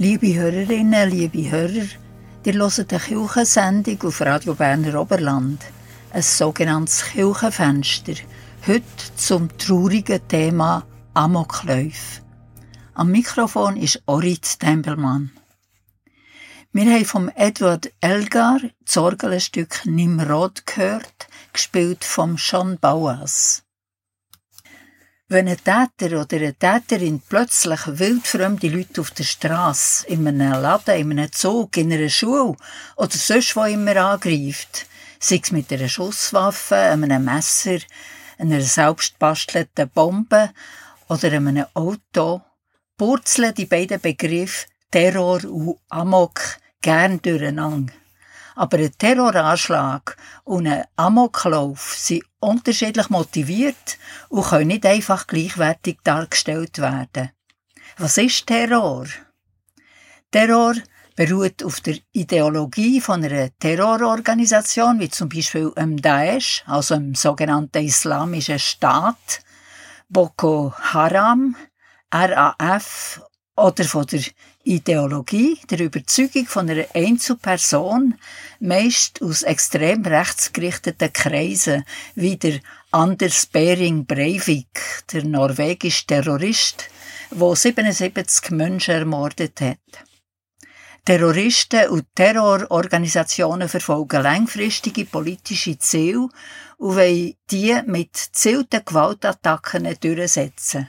Liebe 0.08 0.36
Hörerinnen, 0.36 1.10
liebe 1.10 1.50
Hörer, 1.50 1.88
Ihr 2.46 2.54
hört 2.54 2.94
eine 2.94 3.00
Kirchensendung 3.00 4.04
auf 4.04 4.22
Radio 4.22 4.54
Berner 4.54 5.02
Oberland, 5.02 5.60
ein 6.12 6.22
sogenanntes 6.22 7.06
Kirchenfenster, 7.06 8.14
heute 8.68 9.16
zum 9.16 9.50
traurigen 9.58 10.20
Thema 10.28 10.86
Amokläufe. 11.16 12.22
Am 12.94 13.10
Mikrofon 13.10 13.78
ist 13.78 14.04
Orit 14.06 14.60
Tempelmann. 14.60 15.32
Wir 16.72 16.86
haben 16.86 17.06
vom 17.06 17.32
Edward 17.36 17.92
Elgar 18.00 18.60
das 18.86 18.98
Orgelstück 18.98 19.88
Nimrod 19.88 20.68
gehört, 20.68 21.28
gespielt 21.52 22.06
vom 22.06 22.38
Sean 22.38 22.78
Bauas. 22.78 23.65
Wenn 25.28 25.48
ein 25.48 25.58
Täter 25.58 26.22
oder 26.22 26.38
eine 26.38 26.54
Täterin 26.54 27.20
plötzlich 27.20 27.80
wildfremde 27.88 28.68
Leute 28.68 29.02
auf 29.02 29.10
der 29.10 29.24
Straße, 29.24 30.06
in 30.06 30.28
einem 30.28 30.62
Laden, 30.62 31.00
in 31.00 31.12
einem 31.14 31.32
Zug, 31.32 31.78
in 31.78 31.92
einer 31.92 32.10
Schule 32.10 32.56
oder 32.96 33.10
sonst 33.10 33.56
wo 33.56 33.64
immer 33.64 33.96
angreift, 33.96 34.86
sei 35.20 35.40
es 35.42 35.52
mit 35.52 35.74
einer 35.74 35.90
Schusswaffe, 35.90 36.76
einem 36.76 37.26
Messer, 37.26 37.80
einer 38.38 38.62
selbstbastelten 38.62 39.90
Bombe 39.90 40.52
oder 41.10 41.32
einem 41.32 41.66
Auto, 41.74 42.42
purzeln 42.96 43.56
die 43.56 43.66
beiden 43.66 44.00
Begriffe 44.00 44.68
Terror 44.92 45.44
und 45.44 45.80
Amok 45.90 46.40
gern 46.84 47.20
durcheinander. 47.20 47.94
Aber 48.56 48.78
ein 48.78 48.92
Terroranschlag 48.98 50.18
und 50.46 50.68
ein 50.68 50.86
Amoklauf 50.96 51.96
sind 51.98 52.24
unterschiedlich 52.40 53.10
motiviert 53.10 53.98
und 54.30 54.46
können 54.46 54.68
nicht 54.68 54.86
einfach 54.86 55.28
gleichwertig 55.28 56.00
dargestellt 56.04 56.80
werden. 56.80 57.32
Was 57.98 58.18
ist 58.18 58.48
Terror? 58.48 59.06
Terror 60.32 60.76
beruht 61.16 61.64
auf 61.64 61.80
der 61.80 61.98
Ideologie 62.12 63.00
von 63.00 63.24
einer 63.24 63.50
Terrororganisation, 63.58 65.00
wie 65.00 65.10
zum 65.10 65.30
Beispiel 65.30 65.72
dem 65.78 66.02
Daesh, 66.02 66.64
also 66.68 66.96
dem 66.96 67.16
sogenannten 67.16 67.86
Islamischen 67.86 68.60
Staat, 68.60 69.42
Boko 70.10 70.74
Haram, 70.78 71.56
RAF 72.14 73.22
oder 73.56 73.84
von 73.86 74.06
der 74.08 74.22
Ideologie, 74.66 75.60
der 75.70 75.80
Überzeugung 75.80 76.48
von 76.48 76.68
einer 76.68 76.86
Einzelperson, 76.96 78.16
meist 78.60 79.22
aus 79.22 79.44
extrem 79.44 80.04
rechtsgerichteten 80.04 81.14
Kreisen, 81.14 81.86
wie 82.16 82.36
der 82.36 82.60
Anders 82.90 83.46
Bering 83.46 84.08
Breivik, 84.08 85.06
der 85.14 85.24
norwegische 85.24 86.08
Terrorist, 86.08 86.90
wo 87.30 87.54
77 87.54 88.50
Menschen 88.52 88.96
ermordet 88.96 89.62
hat. 89.62 89.78
Terroristen 91.06 91.90
und 91.90 92.08
Terrororganisationen 92.16 93.70
verfolgen 93.70 94.24
langfristige 94.24 95.06
politische 95.06 95.78
Ziele 95.78 96.28
und 96.78 96.96
wollen 96.96 97.36
die 97.52 97.80
mit 97.86 98.14
gezielten 98.14 98.84
Gewaltattacken 98.84 99.96
durchsetzen. 100.02 100.88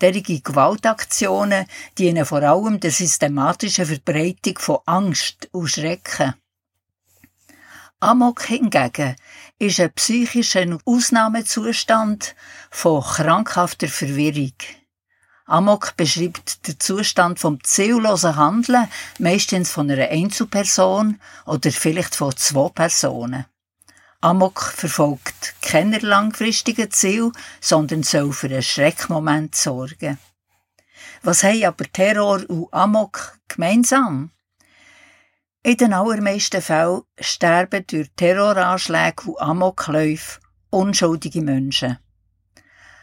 Derige 0.00 0.40
Gewaltaktionen 0.40 1.66
dienen 1.96 2.26
vor 2.26 2.42
allem 2.42 2.80
der 2.80 2.90
systematischen 2.90 3.86
Verbreitung 3.86 4.58
von 4.58 4.78
Angst 4.86 5.48
und 5.52 5.68
Schrecken. 5.68 6.34
Amok 8.00 8.42
hingegen 8.44 9.16
ist 9.58 9.80
ein 9.80 9.92
psychischer 9.92 10.66
Ausnahmezustand 10.84 12.34
von 12.70 13.02
krankhafter 13.02 13.88
Verwirrung. 13.88 14.52
Amok 15.46 15.96
beschreibt 15.96 16.66
den 16.66 16.80
Zustand 16.80 17.38
vom 17.38 17.62
ziellosen 17.62 18.36
Handeln, 18.36 18.88
meistens 19.18 19.70
von 19.70 19.90
einer 19.90 20.08
Einzelperson 20.08 21.20
oder 21.46 21.70
vielleicht 21.70 22.14
von 22.14 22.36
zwei 22.36 22.68
Personen. 22.70 23.46
Amok 24.24 24.72
verfolgt 24.74 25.54
keine 25.60 25.98
langfristigen 25.98 26.90
Ziele, 26.90 27.30
sondern 27.60 28.02
soll 28.02 28.32
für 28.32 28.46
einen 28.46 28.62
Schreckmoment 28.62 29.54
sorgen. 29.54 30.16
Was 31.22 31.44
haben 31.44 31.62
aber 31.62 31.84
Terror 31.92 32.40
und 32.48 32.72
Amok 32.72 33.38
gemeinsam? 33.48 34.30
In 35.62 35.76
den 35.76 35.92
allermeisten 35.92 36.62
Fällen 36.62 37.02
sterben 37.20 37.86
durch 37.86 38.12
Terroranschläge 38.16 39.24
und 39.26 39.40
Amokläufe 39.42 40.40
unschuldige 40.70 41.42
Menschen. 41.42 41.98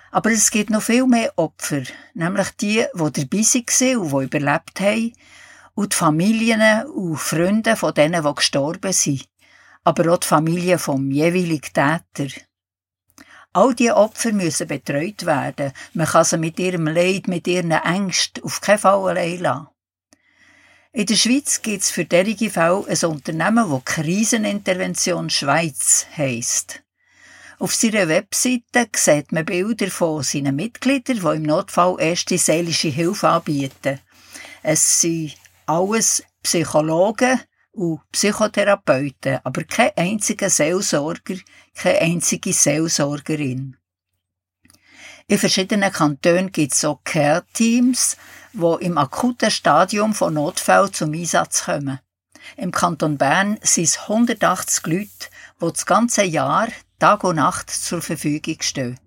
Aber 0.09 0.31
es 0.31 0.49
gibt 0.49 0.71
noch 0.71 0.81
viel 0.81 1.05
mehr 1.05 1.33
Opfer, 1.35 1.83
nämlich 2.15 2.49
die, 2.59 2.83
die 2.95 3.29
dabei 3.29 3.43
waren 3.43 3.97
und 3.97 4.11
die 4.11 4.23
überlebt 4.23 4.79
haben, 4.79 5.13
und 5.75 5.93
die 5.93 5.97
Familien 5.97 6.87
und 6.87 7.17
Freunde 7.17 7.75
von 7.75 7.93
denen, 7.93 8.23
die 8.23 8.33
gestorben 8.33 8.91
sind 8.91 9.30
aber 9.83 10.13
auch 10.13 10.17
die 10.19 10.27
Familie 10.27 10.77
vom 10.77 11.11
jeweiligen 11.11 11.61
Täter. 11.61 12.41
All 13.53 13.75
diese 13.75 13.97
Opfer 13.97 14.31
müssen 14.31 14.67
betreut 14.67 15.25
werden. 15.25 15.73
Man 15.93 16.07
kann 16.07 16.23
sie 16.23 16.37
mit 16.37 16.57
ihrem 16.59 16.87
Leid, 16.87 17.27
mit 17.27 17.47
ihren 17.47 17.71
Ängsten 17.71 18.43
auf 18.43 18.61
keinen 18.61 18.79
Fall 18.79 19.09
allein 19.09 19.39
lassen. 19.39 19.67
In 20.93 21.05
der 21.05 21.15
Schweiz 21.15 21.61
gibt 21.61 21.83
es 21.83 21.91
für 21.91 22.05
derige 22.05 22.49
Fälle 22.49 22.85
ein 22.87 23.09
Unternehmen, 23.09 23.69
das 23.69 23.85
Krisenintervention 23.85 25.29
Schweiz 25.29 26.05
heisst. 26.15 26.83
Auf 27.59 27.75
seiner 27.75 28.07
Webseite 28.07 28.87
sieht 28.95 29.31
man 29.31 29.45
Bilder 29.45 29.89
von 29.89 30.23
seinen 30.23 30.55
Mitgliedern, 30.55 31.19
die 31.19 31.37
im 31.37 31.43
Notfall 31.43 31.95
erste 31.99 32.37
seelische 32.37 32.89
Hilfe 32.89 33.29
anbieten. 33.29 33.99
Es 34.63 35.01
sind 35.01 35.35
alles 35.65 36.23
Psychologen, 36.43 37.39
und 37.73 38.01
Psychotherapeuten, 38.11 39.39
aber 39.43 39.63
kein 39.63 39.91
einziger 39.95 40.49
Seelsorger, 40.49 41.35
keine 41.75 41.99
einzige 41.99 42.53
Seelsorgerin. 42.53 43.77
In 45.27 45.37
verschiedenen 45.37 45.91
Kantonen 45.91 46.51
gibt 46.51 46.73
es 46.73 46.83
auch 46.83 47.01
Care-Teams, 47.03 48.17
die 48.53 48.85
im 48.85 48.97
akuten 48.97 49.49
Stadium 49.49 50.13
von 50.13 50.33
Notfällen 50.33 50.91
zum 50.91 51.13
Einsatz 51.13 51.65
kommen. 51.65 51.99
Im 52.57 52.71
Kanton 52.71 53.17
Bern 53.17 53.57
sind 53.61 53.85
es 53.85 53.99
180 53.99 54.85
Leute, 54.87 55.07
die 55.61 55.71
das 55.71 55.85
ganze 55.85 56.23
Jahr 56.23 56.67
Tag 56.99 57.23
und 57.23 57.37
Nacht 57.37 57.69
zur 57.69 58.01
Verfügung 58.01 58.57
stehen. 58.61 58.99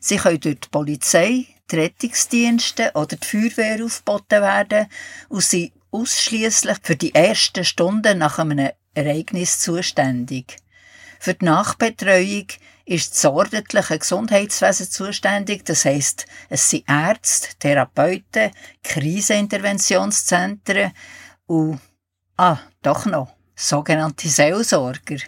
Sie 0.00 0.16
können 0.16 0.40
durch 0.40 0.60
die 0.60 0.68
Polizei, 0.68 1.46
die 1.70 1.76
Rettungsdienste 1.76 2.90
oder 2.94 3.16
die 3.16 3.24
Feuerwehr 3.24 3.84
aufgeboten 3.84 4.42
werden 4.42 4.86
und 5.28 5.42
sind 5.42 5.72
ausschließlich 5.92 6.78
für 6.82 6.96
die 6.96 7.14
ersten 7.14 7.64
Stunden 7.64 8.18
nach 8.18 8.38
einem 8.38 8.70
Ereignis 8.94 9.60
zuständig. 9.60 10.56
Für 11.20 11.34
die 11.34 11.44
Nachbetreuung 11.44 12.46
ist 12.84 13.14
das 13.14 13.24
ordentliche 13.26 13.96
Gesundheitswesen 13.98 14.90
zuständig, 14.90 15.64
das 15.64 15.84
heißt, 15.84 16.26
es 16.48 16.68
sind 16.68 16.82
Ärzte, 16.88 17.50
Therapeuten, 17.58 18.50
Kriseninterventionszentren 18.82 20.90
und, 21.46 21.78
ah, 22.36 22.58
doch 22.82 23.06
noch, 23.06 23.32
sogenannte 23.54 24.28
Seelsorger. 24.28 25.18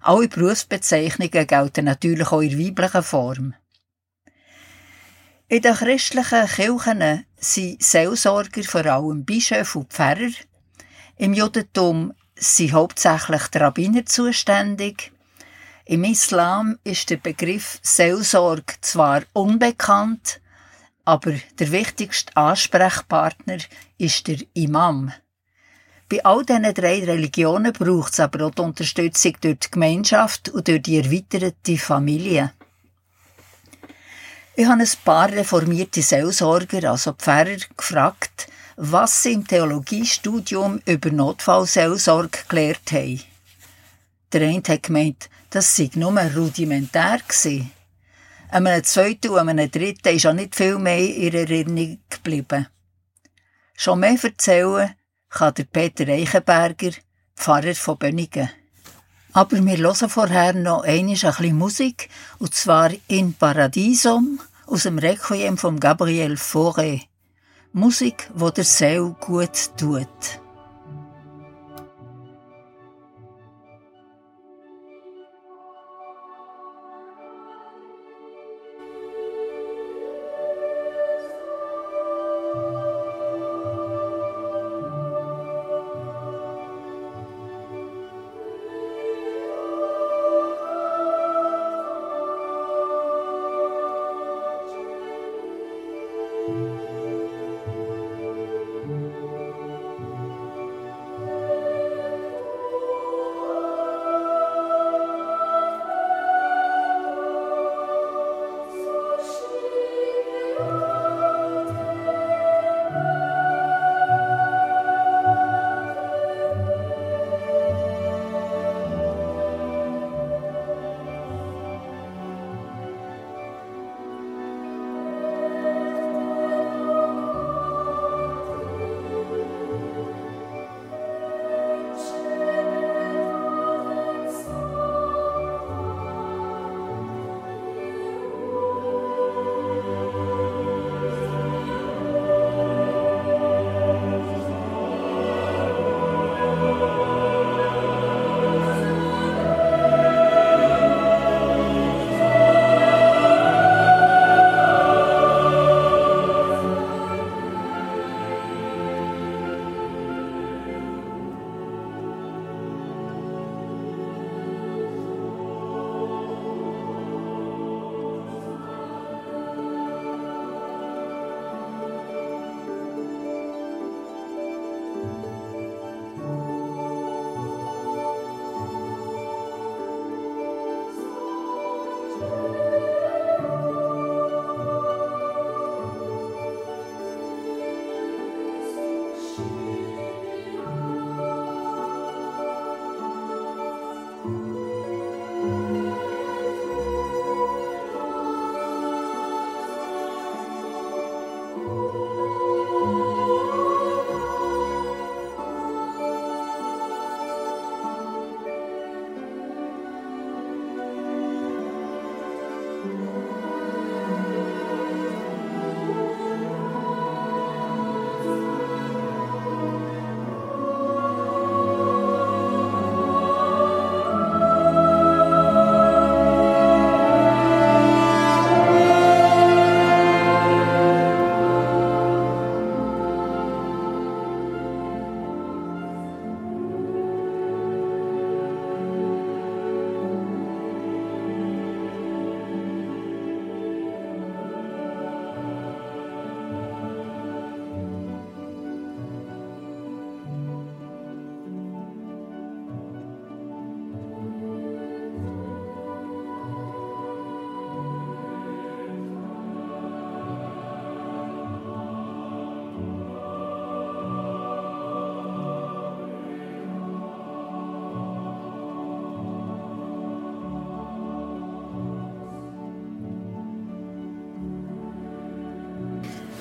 Alle 0.00 0.28
Berufsbezeichnungen 0.28 1.46
gelten 1.46 1.84
natürlich 1.84 2.32
auch 2.32 2.40
in 2.40 2.58
weiblicher 2.58 3.02
Form. 3.02 3.52
In 5.50 5.62
den 5.62 5.74
christlichen 5.74 6.46
Kirchen 6.46 7.26
sind 7.36 7.82
Seelsorger 7.82 8.62
vor 8.62 8.86
allem 8.86 9.24
Bischöfe 9.24 9.80
und 9.80 9.92
Pfarrer. 9.92 10.30
Im 11.16 11.34
Judentum 11.34 12.12
sind 12.36 12.72
hauptsächlich 12.72 13.48
die 13.48 13.58
Rabbiner 13.58 14.06
zuständig. 14.06 15.10
Im 15.86 16.04
Islam 16.04 16.78
ist 16.84 17.10
der 17.10 17.16
Begriff 17.16 17.80
Seelsorge 17.82 18.74
zwar 18.80 19.22
unbekannt, 19.32 20.40
aber 21.04 21.32
der 21.58 21.72
wichtigste 21.72 22.36
Ansprechpartner 22.36 23.58
ist 23.98 24.28
der 24.28 24.38
Imam. 24.54 25.12
Bei 26.08 26.24
all 26.24 26.44
diesen 26.44 26.62
drei 26.62 27.02
Religionen 27.02 27.72
braucht 27.72 28.12
es 28.12 28.20
aber 28.20 28.46
auch 28.46 28.54
die 28.54 28.62
Unterstützung 28.62 29.36
durch 29.40 29.58
die 29.58 29.70
Gemeinschaft 29.72 30.50
und 30.50 30.68
durch 30.68 30.82
die 30.82 30.98
erweiterte 30.98 31.76
Familie. 31.76 32.52
Ich 34.60 34.66
habe 34.66 34.82
ein 34.82 34.88
paar 35.06 35.32
reformierte 35.32 36.02
Seelsorger, 36.02 36.90
also 36.90 37.14
Pfarrer, 37.14 37.56
gefragt, 37.78 38.46
was 38.76 39.22
sie 39.22 39.32
im 39.32 39.46
Theologiestudium 39.46 40.82
über 40.84 41.10
Notfallseelsorge 41.10 42.40
gelernt 42.46 42.92
haben. 42.92 43.22
Der 44.30 44.42
eine 44.42 44.62
hat 44.68 44.82
gemeint, 44.82 45.30
das 45.48 45.74
sei 45.74 45.88
nur 45.94 46.12
rudimentär 46.36 47.20
gewesen. 47.26 47.70
Einem 48.50 48.84
zweiten 48.84 49.30
und 49.30 49.48
einem 49.48 49.70
dritten 49.70 50.14
ist 50.14 50.26
auch 50.26 50.34
nicht 50.34 50.54
viel 50.54 50.76
mehr 50.76 50.98
in 50.98 51.22
ihrer 51.22 51.50
Erinnerung 51.50 51.98
geblieben. 52.10 52.66
Schon 53.72 54.00
mehr 54.00 54.22
erzählen 54.22 54.94
kann 55.30 55.54
der 55.54 55.64
Peter 55.64 56.06
Eichenberger, 56.06 56.90
Pfarrer 57.34 57.74
von 57.74 57.96
Bönigen. 57.96 58.50
Aber 59.32 59.64
wir 59.64 59.76
hören 59.78 60.10
vorher 60.10 60.52
noch 60.52 60.82
einmal 60.82 60.92
ein 60.92 61.06
bisschen 61.06 61.56
Musik, 61.56 62.10
und 62.38 62.52
zwar 62.52 62.90
in 63.08 63.32
Paradisum 63.32 64.38
aus 64.70 64.84
dem 64.84 64.98
Requiem 64.98 65.58
von 65.58 65.80
Gabriel 65.80 66.34
Fauré. 66.34 67.02
Musik, 67.72 68.30
wo 68.34 68.50
der 68.50 68.64
Seele 68.64 69.16
gut 69.20 69.76
tut. 69.76 70.40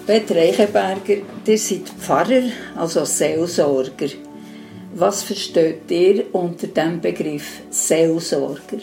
Peter 0.09 0.37
Eichenberger, 0.37 1.17
ihr 1.45 1.57
seid 1.59 1.87
Pfarrer, 1.87 2.49
also 2.75 3.05
Seelsorger. 3.05 4.09
Was 4.95 5.21
versteht 5.21 5.91
ihr 5.91 6.33
unter 6.33 6.65
dem 6.65 6.99
Begriff 6.99 7.61
Seelsorger? 7.69 8.79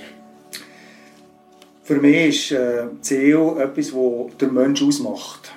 Für 1.83 1.97
mich 1.97 2.29
ist 2.29 2.53
äh, 2.53 2.85
Seele 3.01 3.61
etwas, 3.61 3.93
was 3.93 4.37
der 4.37 4.53
Mensch 4.53 4.81
ausmacht. 4.85 5.51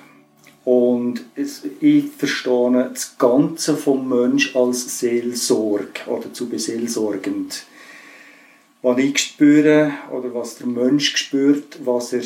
Und 0.64 1.24
ich 1.36 2.04
verstehe 2.18 2.90
das 2.92 3.16
Ganze 3.16 3.76
vom 3.76 4.08
Mensch 4.08 4.56
als 4.56 4.98
Seelsorge 4.98 6.00
oder 6.08 6.32
zu 6.32 6.48
beseelsorgend. 6.48 7.62
Was 8.82 8.98
ich 8.98 9.18
spüre 9.18 9.92
oder 10.10 10.34
was 10.34 10.56
der 10.56 10.66
Mensch 10.66 11.16
spürt, 11.16 11.78
was 11.84 12.12
er 12.12 12.22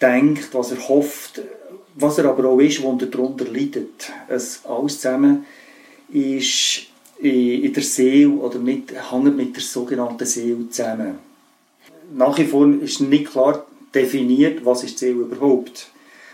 denkt, 0.00 0.54
was 0.54 0.70
er 0.70 0.88
hofft, 0.88 1.42
was 1.96 2.18
er 2.18 2.26
aber 2.26 2.48
auch 2.48 2.58
ist, 2.60 2.82
er 2.82 3.06
darunter 3.06 3.44
leidet. 3.44 4.12
Es 4.28 4.60
alles 4.64 5.00
zusammen 5.00 5.46
ist 6.12 6.86
in 7.18 7.72
der 7.72 7.82
Seele 7.82 8.30
oder 8.30 8.58
mit, 8.58 8.92
hängt 9.10 9.36
mit 9.36 9.54
der 9.56 9.62
sogenannten 9.62 10.26
Seele 10.26 10.68
zusammen. 10.70 11.18
Nach 12.14 12.36
wie 12.38 12.44
vor 12.44 12.68
ist 12.82 13.00
nicht 13.00 13.30
klar 13.30 13.64
definiert, 13.94 14.64
was 14.64 14.84
ist 14.84 15.00
die 15.00 15.06
Seele 15.06 15.20
überhaupt. 15.20 15.88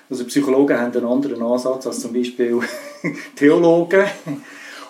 Also 0.08 0.24
Psychologen 0.24 0.78
haben 0.78 0.92
einen 0.92 1.06
anderen 1.06 1.42
Ansatz 1.42 1.86
als 1.86 2.00
zum 2.00 2.12
Beispiel 2.12 2.58
Theologen. 3.36 4.06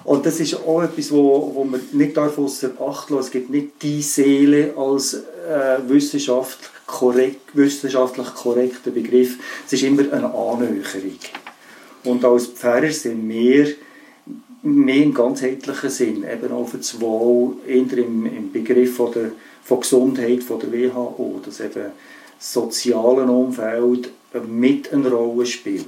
Und 0.05 0.25
das 0.25 0.41
ist 0.41 0.55
auch 0.55 0.83
etwas, 0.83 1.13
wo, 1.13 1.53
wo 1.55 1.65
man 1.65 1.81
nicht 1.93 2.17
außer 2.17 2.71
Acht 2.81 3.11
lassen 3.11 3.21
Es 3.27 3.31
gibt 3.31 3.51
nicht 3.51 3.83
die 3.83 4.01
Seele 4.01 4.73
als 4.77 5.15
äh, 5.15 5.79
Wissenschaft 5.89 6.71
korrekt, 6.91 7.55
wissenschaftlich 7.55 8.35
korrekter 8.35 8.91
Begriff. 8.91 9.39
Es 9.67 9.73
ist 9.73 9.83
immer 9.83 10.13
eine 10.13 10.27
Annäherung. 10.27 11.19
Und 12.05 12.25
als 12.25 12.47
Pfarrer 12.47 12.91
sind 12.91 13.29
wir 13.29 13.75
mehr 14.63 14.97
im 14.97 15.15
ganzheitlichen 15.15 15.91
Sinn, 15.91 16.25
eben 16.25 16.53
auch 16.53 16.69
für 16.69 16.79
das 16.79 17.01
Wohl, 17.01 17.57
eher 17.67 17.99
im, 17.99 18.27
im 18.27 18.53
Begriff 18.53 18.97
von, 18.97 19.13
der, 19.13 19.33
von 19.63 19.81
Gesundheit 19.81 20.43
von 20.43 20.61
der 20.61 20.73
WHO, 20.73 21.41
dass 21.45 21.61
eben 21.61 21.93
das 22.39 22.53
soziale 22.53 23.23
Umfeld 23.23 24.11
mit 24.47 24.93
eine 24.93 25.11
Rolle 25.11 25.47
spielt. 25.47 25.87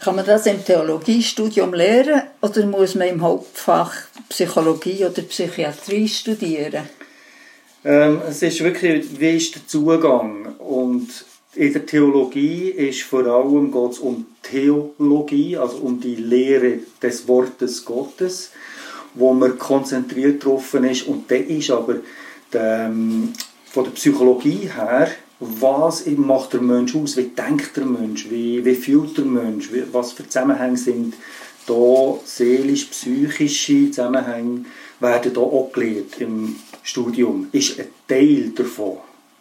Kann 0.00 0.16
man 0.16 0.26
das 0.26 0.46
im 0.46 0.64
Theologiestudium 0.64 1.74
lernen 1.74 2.22
oder 2.40 2.66
muss 2.66 2.94
man 2.94 3.08
im 3.08 3.22
Hauptfach 3.22 3.92
Psychologie 4.28 5.04
oder 5.04 5.22
Psychiatrie 5.22 6.06
studieren? 6.06 6.88
Ähm, 7.84 8.20
es 8.28 8.42
ist 8.42 8.62
wirklich, 8.62 9.20
wie 9.20 9.36
ist 9.36 9.54
der 9.54 9.66
Zugang? 9.66 10.54
Und 10.58 11.08
in 11.54 11.72
der 11.72 11.86
Theologie 11.86 12.68
ist 12.70 13.02
vor 13.02 13.24
allem 13.24 13.72
geht's 13.72 13.98
um 13.98 14.26
Theologie, 14.42 15.56
also 15.56 15.78
um 15.78 16.00
die 16.00 16.16
Lehre 16.16 16.80
des 17.02 17.26
Wortes 17.28 17.84
Gottes, 17.84 18.50
wo 19.14 19.32
man 19.32 19.58
konzentriert 19.58 20.44
drauf 20.44 20.74
ist. 20.74 21.06
Und 21.06 21.30
der 21.30 21.46
ist 21.48 21.70
aber 21.70 21.96
der, 22.52 22.86
ähm, 22.86 23.32
von 23.70 23.84
der 23.84 23.92
Psychologie 23.92 24.70
her, 24.74 25.10
was 25.38 26.06
macht 26.06 26.54
der 26.54 26.62
Mensch 26.62 26.94
aus, 26.96 27.16
wie 27.16 27.24
denkt 27.24 27.76
der 27.76 27.84
Mensch, 27.84 28.30
wie, 28.30 28.64
wie 28.64 28.74
fühlt 28.74 29.16
der 29.18 29.24
Mensch, 29.26 29.70
was 29.92 30.12
für 30.12 30.26
Zusammenhänge 30.26 30.78
sind 30.78 31.14
da 31.66 32.18
seelisch-psychische 32.24 33.90
Zusammenhänge 33.90 34.64
werden 35.00 35.32
da 35.34 35.40
auch 35.40 35.70
gelehrt 35.72 36.20
im 36.20 36.56
Studium, 36.82 37.48
ist 37.52 37.78
ein 37.78 37.88
Teil 38.08 38.50
davon. 38.54 38.98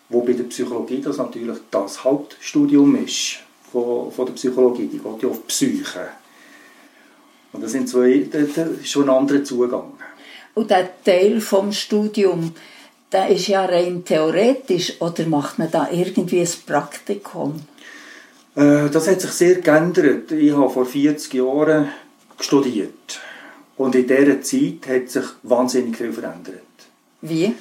Wo 0.10 0.22
bei 0.22 0.34
der 0.34 0.43
Psychologie 0.43 1.01
das 1.01 1.18
natürlich 1.18 1.58
das 1.72 2.03
Hauptstudium 2.03 3.03
ist 3.03 3.38
von, 3.72 4.12
von 4.12 4.26
der 4.28 4.34
Psychologie. 4.34 4.88
Die 4.88 4.99
geht 4.99 5.24
ja 5.24 5.30
auf 5.30 5.47
Psyche. 5.47 6.08
Und 7.53 7.64
das, 7.64 7.72
sind 7.72 7.89
zwei, 7.89 8.28
das 8.32 8.58
ist 8.82 8.89
schon 8.89 9.10
ein 9.10 9.16
anderer 9.16 9.43
Zugang. 9.43 9.93
Und 10.53 10.70
der 10.70 10.89
Teil 11.03 11.41
vom 11.41 11.72
Studium, 11.72 12.53
der 13.12 13.30
ist 13.30 13.47
ja 13.47 13.66
rein 13.66 14.03
theoretisch 14.06 15.01
oder 15.01 15.26
macht 15.26 15.58
man 15.58 15.72
da 15.72 15.89
irgendwie 15.91 16.41
ein 16.41 16.49
Praktikum? 16.66 17.62
Äh, 18.56 18.89
das 18.89 19.08
hat 19.08 19.22
sich 19.22 19.32
sehr 19.32 19.56
geändert. 19.56 20.32
Ich 20.32 20.51
habe 20.51 20.70
vor 20.70 20.86
40 20.86 21.34
Jahren 21.34 21.89
studiert. 22.39 23.20
Und 23.78 23.95
in 23.95 24.07
dieser 24.07 24.41
Zeit 24.41 24.88
hat 24.88 25.09
sich 25.09 25.26
wahnsinnig 25.43 25.97
viel 25.97 26.13
verändert. 26.13 26.61
Wie? 27.21 27.53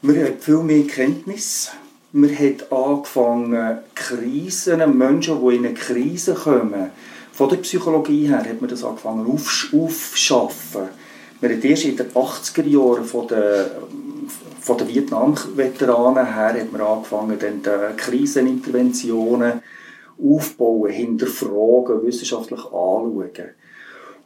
Man 0.00 0.22
hat 0.22 0.42
viel 0.42 0.58
mehr 0.58 0.84
Kenntnis. 0.84 1.70
Man 2.12 2.36
hat 2.36 2.72
angefangen, 2.72 3.78
Krisen, 3.94 4.98
Menschen, 4.98 5.40
die 5.40 5.56
in 5.56 5.66
eine 5.66 5.74
Krise 5.74 6.34
kommen, 6.34 6.90
von 7.32 7.48
der 7.48 7.56
Psychologie 7.56 8.28
her 8.28 8.44
hat 8.44 8.60
man 8.60 8.68
das 8.68 8.84
angefangen 8.84 9.26
aufzuschaffen. 9.26 10.88
Man 11.40 11.50
hat 11.50 11.64
erst 11.64 11.84
in 11.86 11.96
den 11.96 12.10
80er 12.10 12.66
Jahren 12.66 13.04
von 13.04 13.26
den, 13.26 13.64
von 14.60 14.76
den 14.76 14.88
Vietnam-Veteranen 14.88 16.26
her 16.26 16.60
hat 16.60 16.72
man 16.72 16.82
angefangen, 16.82 17.38
dann 17.38 17.62
die 17.62 17.96
Kriseninterventionen 17.96 19.62
aufbauen, 20.22 20.92
hinterfragen, 20.92 22.04
wissenschaftlich 22.04 22.60
anschauen. 22.60 23.30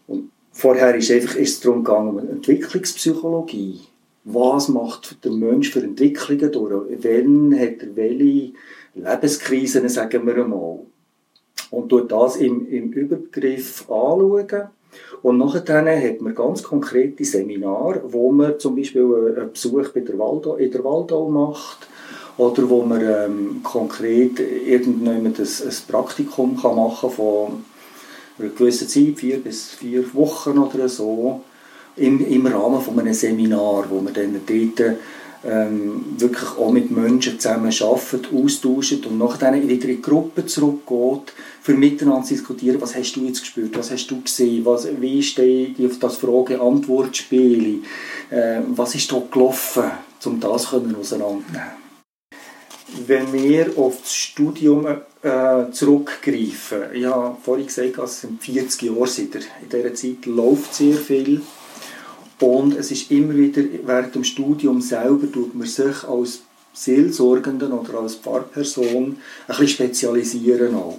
Und 0.08 0.30
vorher 0.56 0.94
ist, 0.94 1.10
einfach, 1.10 1.36
ist 1.36 1.54
es 1.54 1.60
darum 1.60 1.84
gegangen, 1.84 2.28
Entwicklungspsychologie 2.30 3.80
was 4.26 4.68
macht 4.68 5.24
der 5.24 5.30
Mensch 5.30 5.70
für 5.70 5.82
Entwicklungen 5.82 6.50
durch, 6.50 6.98
wann 7.02 7.58
hat 7.58 7.80
er 7.80 7.94
welche 7.96 8.52
Lebenskrisen, 8.94 9.88
sagen 9.88 10.26
wir 10.26 10.34
einmal. 10.36 10.80
Und 11.70 11.92
durch 11.92 12.08
das 12.08 12.36
im, 12.36 12.68
im 12.68 12.92
Übergriff 12.92 13.82
anschauen. 13.82 14.68
Und 15.22 15.38
nachher 15.38 16.08
hat 16.08 16.20
man 16.20 16.34
ganz 16.34 16.62
konkrete 16.62 17.24
Seminare, 17.24 18.02
wo 18.08 18.32
man 18.32 18.58
zum 18.58 18.74
Beispiel 18.74 19.34
einen 19.36 19.52
Besuch 19.52 19.90
bei 19.90 20.00
der 20.00 20.18
Waldau, 20.18 20.56
in 20.56 20.72
der 20.72 20.82
Waldau 20.82 21.28
macht 21.28 21.86
oder 22.36 22.68
wo 22.68 22.82
man 22.82 23.02
ähm, 23.02 23.60
konkret 23.62 24.40
irgendwann 24.40 25.26
ein, 25.26 25.34
ein 25.36 25.76
Praktikum 25.88 26.60
kann 26.60 26.76
machen 26.76 27.10
von 27.10 27.64
einer 28.38 28.48
gewissen 28.50 28.88
Zeit, 28.88 29.18
vier 29.18 29.38
bis 29.38 29.70
vier 29.70 30.12
Wochen 30.14 30.58
oder 30.58 30.88
so, 30.88 31.42
im, 31.96 32.24
im 32.26 32.46
Rahmen 32.46 32.80
von 32.80 32.98
einem 32.98 33.14
Seminar, 33.14 33.86
wo 33.88 34.00
man 34.00 34.12
dann 34.12 34.40
dort 34.46 34.96
ähm, 35.44 36.04
wirklich 36.18 36.50
auch 36.58 36.70
mit 36.70 36.90
Menschen 36.90 37.38
zusammen 37.38 37.72
arbeitet, 37.80 38.28
austauscht 38.34 39.06
und 39.06 39.18
nachher 39.18 39.52
wieder 39.54 39.88
in 39.88 39.96
die 39.96 40.02
Gruppe 40.02 40.44
zurückgeht, 40.46 41.32
für 41.62 41.74
miteinander 41.74 42.24
zu 42.24 42.34
diskutieren, 42.34 42.80
was 42.80 42.94
hast 42.94 43.12
du 43.14 43.24
jetzt 43.24 43.40
gespürt, 43.40 43.76
was 43.76 43.90
hast 43.90 44.08
du 44.08 44.20
gesehen, 44.20 44.64
was, 44.64 44.88
wie 45.00 45.20
ist 45.20 45.38
auf 45.38 45.98
das 45.98 46.16
Frage-Antwort-Spiel, 46.16 47.82
äh, 48.30 48.60
was 48.68 48.94
ist 48.94 49.12
da 49.12 49.22
gelaufen, 49.30 49.84
um 50.24 50.40
das 50.40 50.72
auseinanderzunehmen. 50.72 51.85
Wenn 53.06 53.32
wir 53.32 53.76
auf 53.76 54.00
das 54.00 54.14
Studium 54.14 54.86
äh, 54.86 55.70
zurückgreifen, 55.70 56.82
ich 56.94 57.04
habe 57.04 57.36
vorhin 57.42 57.66
gesagt, 57.66 57.98
es 57.98 58.20
sind 58.22 58.42
40 58.42 58.82
Jahre 58.82 59.06
seit 59.06 59.34
in 59.34 59.68
dieser 59.70 59.94
Zeit 59.94 60.26
läuft 60.26 60.74
sehr 60.74 60.96
viel 60.96 61.42
und 62.40 62.76
es 62.76 62.90
ist 62.90 63.10
immer 63.10 63.34
wieder, 63.34 63.62
während 63.84 64.14
dem 64.14 64.24
Studium 64.24 64.80
selber 64.80 65.30
tut 65.30 65.54
man 65.54 65.66
sich 65.66 66.04
als 66.04 66.42
Seelsorgenden 66.72 67.72
oder 67.72 68.00
als 68.00 68.16
Pfarrperson 68.16 69.04
ein 69.04 69.16
bisschen 69.46 69.68
spezialisieren 69.68 70.74
auch. 70.74 70.98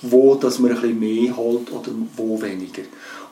Wo 0.00 0.34
dass 0.34 0.58
man 0.58 0.72
ein 0.72 0.80
bisschen 0.80 0.98
mehr 0.98 1.36
holt 1.36 1.70
oder 1.70 1.90
wo 2.16 2.40
weniger. 2.40 2.82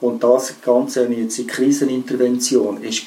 Und 0.00 0.22
das 0.22 0.60
Ganze, 0.60 1.06
jetzt 1.06 1.38
die 1.38 1.46
Krisenintervention, 1.46 2.82
ist 2.82 3.04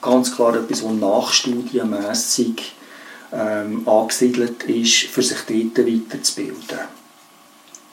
ganz 0.00 0.34
klar 0.34 0.56
etwas, 0.56 0.84
was 0.84 0.92
nachstudienmässig 0.92 2.74
ähm, 3.32 3.86
angesiedelt 3.88 4.62
ist, 4.64 5.04
für 5.04 5.22
sich 5.22 5.38
dort 5.46 5.86
weiterzubilden. 5.86 6.78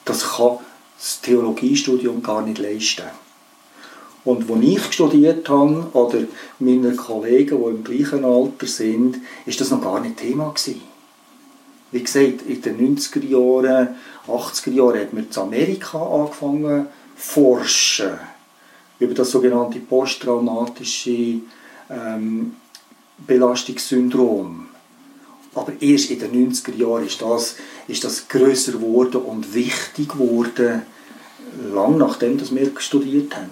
Das 0.06 0.36
kann 0.36 0.58
das 0.98 1.22
Theologiestudium 1.22 2.22
gar 2.22 2.42
nicht 2.42 2.60
leisten. 2.60 3.06
Und 4.24 4.50
als 4.52 4.64
ich 4.64 4.94
studiert 4.94 5.50
habe, 5.50 5.88
oder 5.94 6.20
meine 6.60 6.96
Kollegen, 6.96 7.58
die 7.58 7.70
im 7.70 7.84
gleichen 7.84 8.24
Alter 8.24 8.68
sind, 8.68 9.18
ist 9.46 9.60
das 9.60 9.72
noch 9.72 9.82
gar 9.82 10.00
nicht 10.00 10.18
Thema 10.18 10.50
gewesen. 10.50 10.82
Wie 11.92 12.04
gesagt, 12.04 12.44
in 12.48 12.62
den 12.62 12.98
90er 12.98 13.26
Jahren, 13.26 13.96
80er 14.28 14.72
Jahren 14.72 15.00
hat 15.00 15.14
man 15.14 15.28
in 15.28 15.38
Amerika 15.38 16.00
angefangen 16.00 16.86
zu 16.86 17.22
forschen 17.22 18.12
über 19.00 19.14
das 19.16 19.32
sogenannte 19.32 19.80
posttraumatische 19.80 21.42
ähm, 21.90 22.56
Belastungssyndrom. 23.18 24.68
Aber 25.54 25.74
erst 25.82 26.12
in 26.12 26.20
den 26.20 26.52
90er 26.52 26.76
Jahren 26.76 27.06
ist 27.06 27.22
das, 27.22 27.56
ist 27.88 28.04
das 28.04 28.28
grösser 28.28 28.74
geworden 28.74 29.22
und 29.22 29.54
wichtig 29.54 30.10
geworden, 30.10 30.84
lang 31.74 31.97
nachdem 31.97 32.38
dass 32.38 32.56
wir 32.56 32.72
studiert 32.78 33.36
haben. 33.36 33.49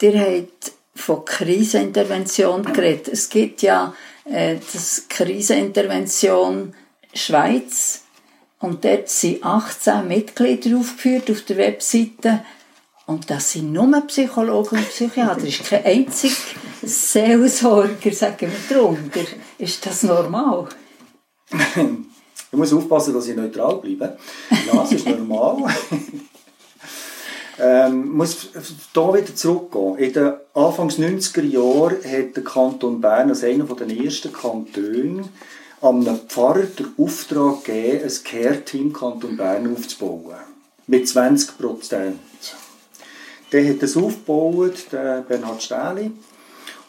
Ihr 0.00 0.20
habt 0.20 0.72
von 0.94 1.24
Krisenintervention 1.24 2.62
geredet. 2.64 3.08
Es 3.08 3.28
gibt 3.28 3.62
ja 3.62 3.94
äh, 4.24 4.56
das 4.72 5.04
Krisenintervention 5.08 6.74
Schweiz 7.14 8.02
und 8.60 8.84
dort 8.84 9.08
sind 9.08 9.44
18 9.44 10.06
Mitglieder 10.06 10.78
aufgeführt 10.78 11.30
auf 11.30 11.42
der 11.42 11.56
Webseite 11.58 12.44
und 13.06 13.30
das 13.30 13.52
sind 13.52 13.72
nur 13.72 14.00
Psychologen 14.08 14.78
und 14.78 14.88
Psychiater. 14.88 15.44
Es 15.44 15.60
ist 15.60 15.64
kein 15.64 15.84
einziger 15.84 16.34
Seelsorger, 16.82 18.12
sagen 18.12 18.50
wir 18.68 18.76
drunter. 18.76 19.20
Ist 19.58 19.86
das 19.86 20.02
normal? 20.02 20.68
ich 21.50 22.58
muss 22.58 22.72
aufpassen, 22.72 23.14
dass 23.14 23.28
ich 23.28 23.36
neutral 23.36 23.76
bleibe. 23.76 24.18
Ja, 24.50 24.82
es 24.82 24.92
ist 24.92 25.06
normal. 25.06 25.72
Ähm, 27.68 28.16
muss 28.16 28.50
hier 28.52 29.14
wieder 29.14 29.34
zurückgehen. 29.34 29.98
In 29.98 30.12
den 30.12 30.32
Anfangs 30.54 30.98
90er 30.98 31.42
Jahren 31.42 31.96
hat 31.96 32.36
der 32.36 32.44
Kanton 32.44 33.00
Bern 33.00 33.28
als 33.28 33.42
einer 33.42 33.64
der 33.64 34.04
ersten 34.04 34.32
Kantone 34.32 35.24
an 35.80 36.06
einem 36.06 36.20
Pfarrer 36.28 36.62
den 36.62 36.94
Auftrag 36.96 37.64
gegeben, 37.64 38.04
ein 38.04 38.24
Care-Team 38.24 38.92
Kanton 38.92 39.36
Bern 39.36 39.74
aufzubauen. 39.74 40.36
Mit 40.86 41.08
20 41.08 41.58
Prozent. 41.58 42.20
Der 43.50 43.68
hat 43.68 43.82
das 43.82 43.96
aufgebaut, 43.96 44.86
der 44.92 45.22
Bernhard 45.22 45.62
Stähli. 45.62 46.12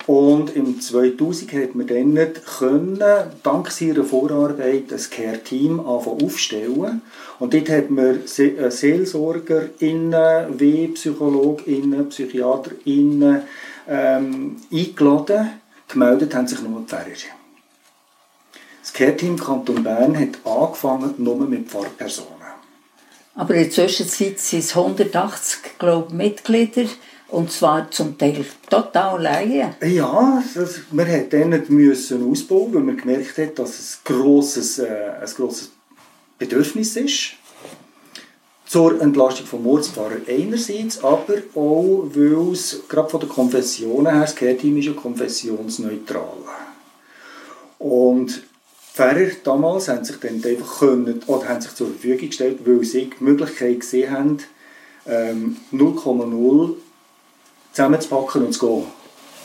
Und 0.08 0.56
im 0.56 0.80
2000 0.80 1.52
hat 1.52 1.76
man 1.76 1.86
dann 1.86 2.18
können, 2.58 3.04
dank 3.44 3.70
seiner 3.70 4.06
Vorarbeit 4.06 4.94
ein 4.94 5.10
Care-Team 5.12 5.82
aufstellen. 5.82 7.02
Und 7.40 7.54
dort 7.54 7.70
hat 7.70 7.90
man 7.90 8.22
äh, 8.24 8.72
SeelsorgerInnen, 8.72 10.60
wie 10.60 10.88
PsychologInnen, 10.88 12.08
PsychiaterInnen 12.08 13.42
ähm, 13.90 14.56
eingeladen. 14.72 15.50
Gemeldet 15.90 16.34
haben 16.34 16.48
sich 16.48 16.62
nur 16.62 16.80
die 16.80 16.88
Pfarrer. 16.88 17.12
Das 18.82 18.94
Care-Team 18.94 19.38
Kanton 19.38 19.84
Bern 19.84 20.18
hat 20.18 20.40
angefangen 20.46 21.16
nur 21.18 21.36
mit 21.36 21.68
Pfarrpersonen. 21.68 22.32
Aber 23.36 23.54
in 23.54 23.64
der 23.64 23.72
Zwischenzeit 23.72 24.40
sind 24.40 24.60
es 24.60 24.76
180 24.76 25.78
glaub, 25.78 26.14
Mitglieder 26.14 26.86
und 27.30 27.52
zwar 27.52 27.92
zum 27.92 28.18
Teil 28.18 28.46
total 28.70 29.22
Laien. 29.22 29.76
Ja, 29.82 30.44
das, 30.56 30.78
hat 30.78 31.34
dann 31.34 31.64
müssen 31.68 32.30
ausbauen, 32.30 32.74
weil 32.74 32.84
man 32.84 32.98
gemerkt 32.98 33.38
hat, 33.38 33.60
dass 33.60 33.80
es 33.80 34.00
grosses, 34.04 34.80
äh, 34.80 35.12
ein 35.22 35.30
grosses 35.36 35.72
Bedürfnis 36.38 36.96
ist. 36.96 37.34
Zur 38.66 39.02
Entlastung 39.02 39.46
vom 39.46 39.64
Mordspfarrer 39.64 40.18
einerseits, 40.28 41.02
aber 41.02 41.36
auch, 41.56 42.10
weil 42.14 42.52
es 42.52 42.82
gerade 42.90 43.10
von 43.10 43.22
der 43.22 43.30
Konfessionen 43.30 44.12
her, 44.12 44.22
das 44.22 44.36
Care-Team 44.36 44.78
ist 44.78 44.86
ja 44.86 44.94
konfessionsneutral. 44.94 46.38
Und 47.80 48.44
Pfarrer 48.94 49.30
damals 49.44 49.88
haben 49.88 50.04
sich 50.04 50.18
dann 50.18 50.44
einfach 50.44 50.80
können, 50.80 51.22
oder 51.28 51.48
haben 51.48 51.62
sich 51.62 51.76
zur 51.76 51.88
Verfügung 51.88 52.28
gestellt, 52.28 52.60
weil 52.66 52.84
sie 52.84 53.10
die 53.18 53.24
Möglichkeit 53.24 53.80
gesehen 53.80 54.12
haben, 54.12 54.38
ähm, 55.06 55.58
0,0 55.72 56.76
zusammenzupacken 57.78 58.46
und 58.46 58.54
zu 58.54 58.68
gehen. 58.68 58.86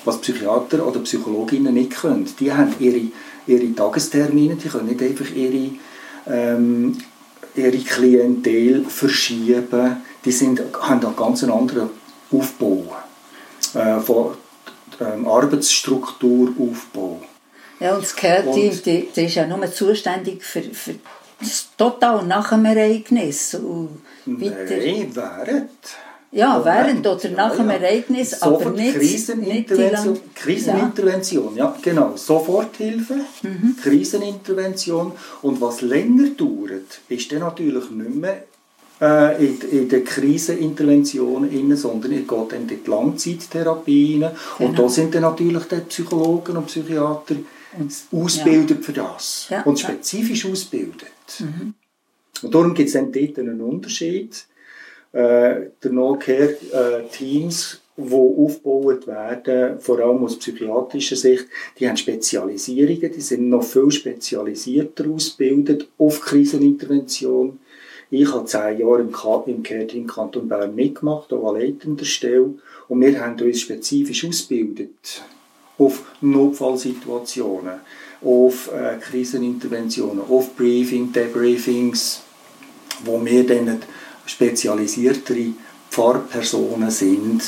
Was 0.05 0.21
Psychiater 0.21 0.85
oder 0.87 1.01
Psychologinnen 1.01 1.75
nicht 1.75 1.93
können. 1.93 2.29
Die 2.41 2.53
haben 2.53 2.75
ihre, 2.81 3.03
ihre 3.47 3.75
Tagestermine, 3.75 4.57
die 4.57 4.69
können 4.69 4.87
nicht 4.87 5.01
einfach 5.03 5.31
ihre, 5.31 5.71
ähm, 6.27 6.99
ihre 7.55 7.79
Klientel 7.79 8.85
verschieben. 8.87 10.03
Die 10.25 10.33
sind, 10.33 10.61
haben 10.81 11.05
einen 11.05 11.17
ganz 11.17 11.45
anderen 11.45 11.91
Aufbau. 12.33 12.97
Äh, 13.75 14.01
von 14.01 14.35
ähm, 15.01 15.29
Arbeitsstrukturaufbau. 15.29 17.23
Ja, 17.79 17.95
und 17.95 18.03
das 18.03 18.17
Care-Team, 18.17 18.83
die, 18.85 19.09
die 19.15 19.25
ist 19.25 19.35
ja 19.35 19.47
nur 19.47 19.71
zuständig 19.73 20.43
für, 20.43 20.63
für 20.63 20.95
das 21.39 21.69
total 21.77 22.25
nach 22.27 22.51
dem 22.51 22.65
Ereignis. 22.65 23.55
Und 23.55 24.03
weiter. 24.27 24.77
Nein, 24.77 25.11
während. 25.15 25.71
Ja, 26.35 26.65
während 26.65 27.07
oder 27.07 27.29
nach 27.29 27.55
dem 27.55 27.69
Ereignis, 27.69 28.31
Sofort 28.31 28.67
aber 28.67 28.71
nicht, 28.71 28.97
Krisenintervention, 28.97 30.13
nicht 30.15 30.35
Krisenintervention, 30.35 31.57
ja. 31.57 31.65
ja. 31.67 31.77
genau. 31.83 32.17
Soforthilfe, 32.17 33.17
mhm. 33.43 33.77
Krisenintervention. 33.81 35.13
Und 35.43 35.61
was 35.61 35.83
länger 35.83 36.31
dauert, 36.31 37.01
ist 37.11 37.31
dann 37.33 37.41
natürlich 37.41 37.91
nicht 37.91 38.15
mehr 38.15 38.45
äh, 39.03 39.45
in, 39.45 39.61
in 39.61 39.89
der 39.91 40.05
Krisenintervention, 40.05 41.77
sondern 41.77 42.13
es 42.13 42.27
geht 42.27 42.53
dann 42.53 42.63
in 42.63 42.67
die 42.67 42.81
Langzeittherapie 42.91 44.23
rein. 44.23 44.33
Genau. 44.57 44.71
Und 44.71 44.79
da 44.79 44.89
sind 44.89 45.15
dann 45.15 45.23
natürlich 45.23 45.65
die 45.65 45.81
Psychologen 45.81 46.57
und 46.57 46.67
Psychiater 46.67 47.37
ausgebildet 48.11 48.79
ja. 48.79 48.83
für 48.83 48.93
das. 48.93 49.49
Ja. 49.51 49.63
Und 49.65 49.79
spezifisch 49.79 50.47
ausgebildet. 50.47 51.11
Mhm. 51.41 51.75
Und 52.43 52.55
darum 52.55 52.73
gibt 52.73 52.89
es 52.89 52.95
dann 52.95 53.13
dort 53.13 53.39
einen 53.39 53.61
Unterschied 53.61 54.47
äh, 55.13 55.71
der 55.83 55.93
No-Care-Teams, 55.93 57.75
äh, 57.75 58.03
die 58.03 58.15
aufgebaut 58.15 59.07
werden, 59.07 59.79
vor 59.79 59.99
allem 60.01 60.25
aus 60.25 60.39
psychiatrischer 60.39 61.17
Sicht, 61.17 61.47
die 61.79 61.87
haben 61.87 61.97
Spezialisierungen, 61.97 63.13
die 63.13 63.21
sind 63.21 63.49
noch 63.49 63.65
viel 63.65 63.91
spezialisierter 63.91 65.11
ausgebildet 65.11 65.89
auf 65.99 66.21
Krisenintervention. 66.23 67.59
Ich 68.11 68.33
habe 68.33 68.47
zehn 68.47 68.79
Jahre 68.79 69.01
im, 69.01 69.15
im 69.47 69.63
Care-Team 69.63 70.07
Kanton 70.07 70.49
Bern 70.49 70.75
mitgemacht, 70.75 71.33
auch 71.33 71.55
an 71.55 71.61
leitender 71.61 72.05
Stelle. 72.05 72.55
Und 72.89 73.01
wir 73.01 73.21
haben 73.21 73.41
uns 73.41 73.61
spezifisch 73.61 74.27
ausgebildet 74.27 75.23
auf 75.79 76.05
Notfallsituationen, 76.21 77.81
auf 78.23 78.71
äh, 78.73 78.99
Kriseninterventionen, 78.99 80.21
auf 80.29 80.55
Briefing, 80.57 81.13
Debriefings, 81.13 82.23
wo 83.05 83.25
wir 83.25 83.47
dann 83.47 83.81
spezialisiertere 84.27 85.53
Pfarrpersonen 85.91 86.91
sind, 86.91 87.43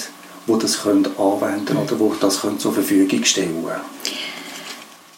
die 0.46 0.58
das 0.58 0.82
können 0.82 1.06
anwenden 1.18 1.76
oder 1.76 1.96
die 1.96 2.20
das 2.20 2.40
können 2.40 2.58
zur 2.58 2.72
Verfügung 2.72 3.24
stellen 3.24 3.64
können. 3.64 3.80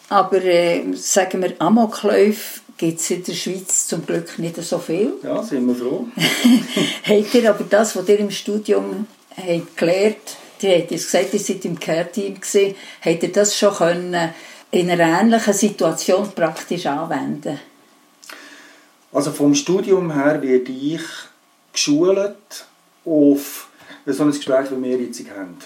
Aber 0.08 0.42
äh, 0.44 0.92
sagen 0.94 1.42
wir, 1.42 1.54
Amokläufe 1.58 2.60
gibt 2.76 3.00
es 3.00 3.10
in 3.10 3.24
der 3.24 3.32
Schweiz 3.32 3.88
zum 3.88 4.06
Glück 4.06 4.38
nicht 4.38 4.62
so 4.62 4.78
viel. 4.78 5.14
Ja, 5.22 5.42
sind 5.42 5.66
wir 5.66 5.74
froh. 5.74 6.06
habt 7.04 7.34
ihr 7.34 7.50
aber 7.50 7.64
das, 7.64 7.96
was 7.96 8.08
ihr 8.08 8.20
im 8.20 8.30
Studium 8.30 9.06
habt 9.36 9.76
gelernt 9.76 10.16
habt, 10.62 10.90
ihr 10.90 10.98
gesagt, 10.98 11.34
ihr 11.34 11.40
seid 11.40 11.64
im 11.64 11.78
Care-Team 11.78 12.36
habt 13.04 13.22
ihr 13.22 13.32
das 13.32 13.58
schon 13.58 13.74
können 13.74 14.30
in 14.70 14.90
einer 14.90 15.20
ähnlichen 15.20 15.52
Situation 15.52 16.30
praktisch 16.34 16.86
anwenden? 16.86 17.58
Also 19.12 19.32
vom 19.32 19.54
Studium 19.54 20.12
her 20.12 20.42
werde 20.42 20.72
ich 20.72 21.00
geschult 21.76 22.66
auf 23.04 23.68
so 24.06 24.22
ein 24.22 24.30
Gespräch, 24.30 24.70
wie 24.70 24.82
wir 24.82 24.98
jetzt 24.98 25.22
haben. 25.30 25.56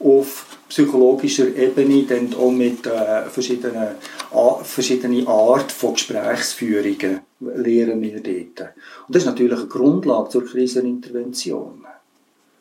Auf 0.00 0.58
psychologischer 0.68 1.54
Ebene 1.56 2.04
dann 2.04 2.34
auch 2.34 2.50
mit 2.50 2.86
äh, 2.86 3.24
verschiedenen, 3.24 3.96
äh, 4.32 4.64
verschiedenen 4.64 5.26
Arten 5.26 5.70
von 5.70 5.94
Gesprächsführungen 5.94 7.20
lernen 7.40 8.02
wir 8.02 8.20
dort. 8.20 8.74
Und 9.06 9.14
das 9.14 9.22
ist 9.22 9.26
natürlich 9.26 9.58
eine 9.58 9.66
Grundlage 9.66 10.28
zur 10.28 10.46
Krisenintervention, 10.46 11.84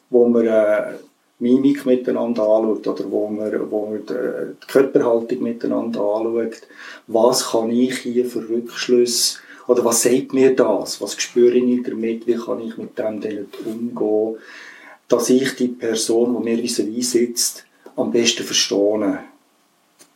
wo 0.10 0.28
man 0.28 0.48
äh, 0.48 0.94
Mimik 1.40 1.86
miteinander 1.86 2.42
anschaut 2.42 2.88
oder 2.88 3.12
wo 3.12 3.28
man, 3.28 3.70
wo 3.70 3.86
man 3.86 4.04
die 4.04 4.68
Körperhaltung 4.68 5.44
miteinander 5.44 6.02
anschaut. 6.02 6.62
Was 7.06 7.52
kann 7.52 7.70
ich 7.70 8.00
hier 8.00 8.26
für 8.26 8.50
Rückschlüsse 8.50 9.38
oder 9.68 9.84
was 9.84 10.02
sagt 10.02 10.34
mir 10.34 10.56
das? 10.56 11.02
Was 11.02 11.22
spüre 11.22 11.58
ich 11.58 11.84
damit? 11.84 12.26
Wie 12.26 12.36
kann 12.36 12.62
ich 12.62 12.78
mit 12.78 12.98
dem 12.98 13.48
umgehen? 13.66 14.38
Dass 15.10 15.30
ich 15.30 15.56
die 15.56 15.68
Person, 15.68 16.38
die 16.38 16.44
mir 16.44 16.64
vis 16.64 16.78
sitzt, 17.12 17.66
am 17.96 18.12
besten 18.12 18.44
verstehe. 18.44 19.20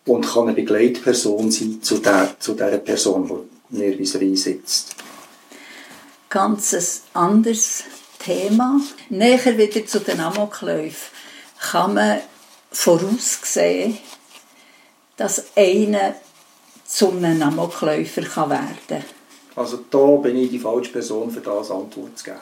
Und 0.06 0.26
kann 0.26 0.44
eine 0.48 0.54
Begleitperson 0.54 1.52
sein 1.52 1.82
zu 1.82 2.00
der, 2.00 2.36
zu 2.40 2.54
der 2.54 2.78
Person, 2.78 3.48
die 3.70 3.78
mir 3.78 4.00
vis 4.00 4.14
sitzt. 4.44 4.96
Ganz 6.30 6.74
ein 6.74 7.22
anderes 7.22 7.84
Thema. 8.20 8.80
Näher 9.10 9.58
wieder 9.58 9.86
zu 9.86 10.00
den 10.00 10.22
Amokläufen. 10.22 11.12
Kann 11.60 11.94
man 11.94 12.22
voraussehen, 12.72 13.98
dass 15.18 15.46
einer 15.56 16.16
zu 16.88 17.12
einem 17.12 17.44
Amokläufer 17.44 18.50
werden 18.50 18.78
kann? 18.88 19.04
Also 19.56 19.80
da 19.90 20.16
bin 20.18 20.38
ich 20.38 20.50
die 20.50 20.60
falsche 20.60 20.92
Person, 20.92 21.32
für 21.32 21.42
das 21.42 21.72
Antwort 21.72 22.18
zu 22.18 22.24
geben. 22.24 22.38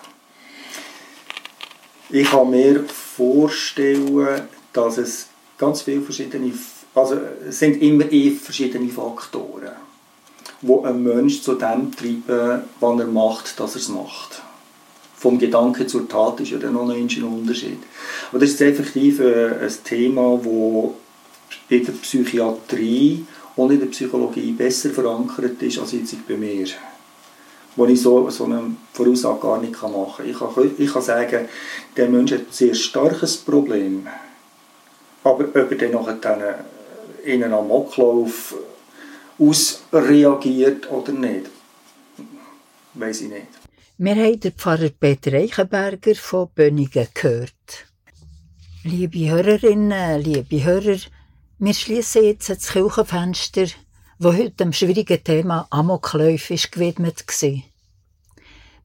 Ich 2.11 2.29
kann 2.29 2.49
mir 2.49 2.83
vorstellen, 2.85 4.47
dass 4.73 4.97
es 4.97 5.27
ganz 5.57 5.81
viele 5.81 6.01
verschiedene, 6.01 6.51
also 6.95 7.19
es 7.47 7.59
sind 7.59 7.81
immer 7.81 8.11
eh 8.11 8.31
verschiedene 8.31 8.89
Faktoren, 8.89 9.73
die 10.61 10.85
einen 10.85 11.03
Menschen 11.03 11.43
zu 11.43 11.53
dem 11.53 11.91
treiben, 11.91 12.63
was 12.79 12.99
er 12.99 13.07
macht, 13.07 13.59
dass 13.59 13.75
er 13.75 13.81
es 13.81 13.89
macht. 13.89 14.41
vom 15.19 15.37
Gedanke 15.37 15.85
zur 15.85 16.07
Tat 16.07 16.39
ist 16.39 16.51
ja 16.51 16.57
dann 16.57 16.73
noch 16.73 16.89
ein 16.89 17.23
Unterschied. 17.23 17.79
Aber 18.29 18.39
das 18.39 18.51
ist 18.51 18.61
effektiv 18.61 19.19
ein 19.19 19.69
Thema, 19.83 20.39
das 20.41 20.91
in 21.67 21.85
der 21.85 21.91
Psychiatrie 21.91 23.25
und 23.57 23.71
in 23.71 23.81
der 23.81 23.87
Psychologie 23.87 24.53
besser 24.53 24.91
verankert 24.91 25.61
ist 25.61 25.77
als 25.77 25.91
jetzt 25.91 26.25
bei 26.25 26.37
mir. 26.37 26.67
Wo 27.75 27.85
ich 27.85 28.01
so, 28.01 28.29
so 28.29 28.45
eine 28.45 28.75
Voraussage 28.93 29.39
gar 29.39 29.61
nicht 29.61 29.81
machen 29.81 30.13
kann. 30.17 30.29
Ich 30.29 30.37
kann, 30.37 30.71
ich 30.77 30.91
kann 30.91 31.01
sagen, 31.01 31.47
der 31.95 32.09
Mensch 32.09 32.31
hat 32.31 32.41
ein 32.41 32.47
sehr 32.51 32.73
starkes 32.73 33.37
Problem. 33.37 34.07
Aber 35.23 35.45
ob 35.45 35.55
er 35.55 35.77
dann 35.77 35.91
nachher 35.91 36.65
in 37.23 37.43
einen 37.43 37.53
Amoklauf 37.53 38.55
ausreagiert 39.37 40.89
oder 40.91 41.11
nicht, 41.11 41.49
weiß 42.93 43.21
ich 43.21 43.29
nicht. 43.29 43.47
Wir 43.97 44.15
haben 44.15 44.39
den 44.39 44.53
Pfarrer 44.53 44.89
Peter 44.97 45.33
Eichenberger 45.33 46.15
von 46.15 46.49
Bönigen 46.55 47.07
gehört. 47.13 47.85
Liebe 48.85 49.29
Hörerinnen, 49.29 50.21
liebe 50.21 50.63
Hörer, 50.63 50.99
wir 51.57 51.73
schließen 51.73 52.23
jetzt 52.23 52.49
das 52.49 52.71
Kirchenfenster, 52.71 53.67
wo 54.21 54.33
heute 54.33 54.51
dem 54.51 54.73
schwierigen 54.73 55.23
Thema 55.23 55.65
Amokläufe 55.69 56.53
ist 56.53 56.73
gewidmet 56.73 57.23
war. 57.25 57.61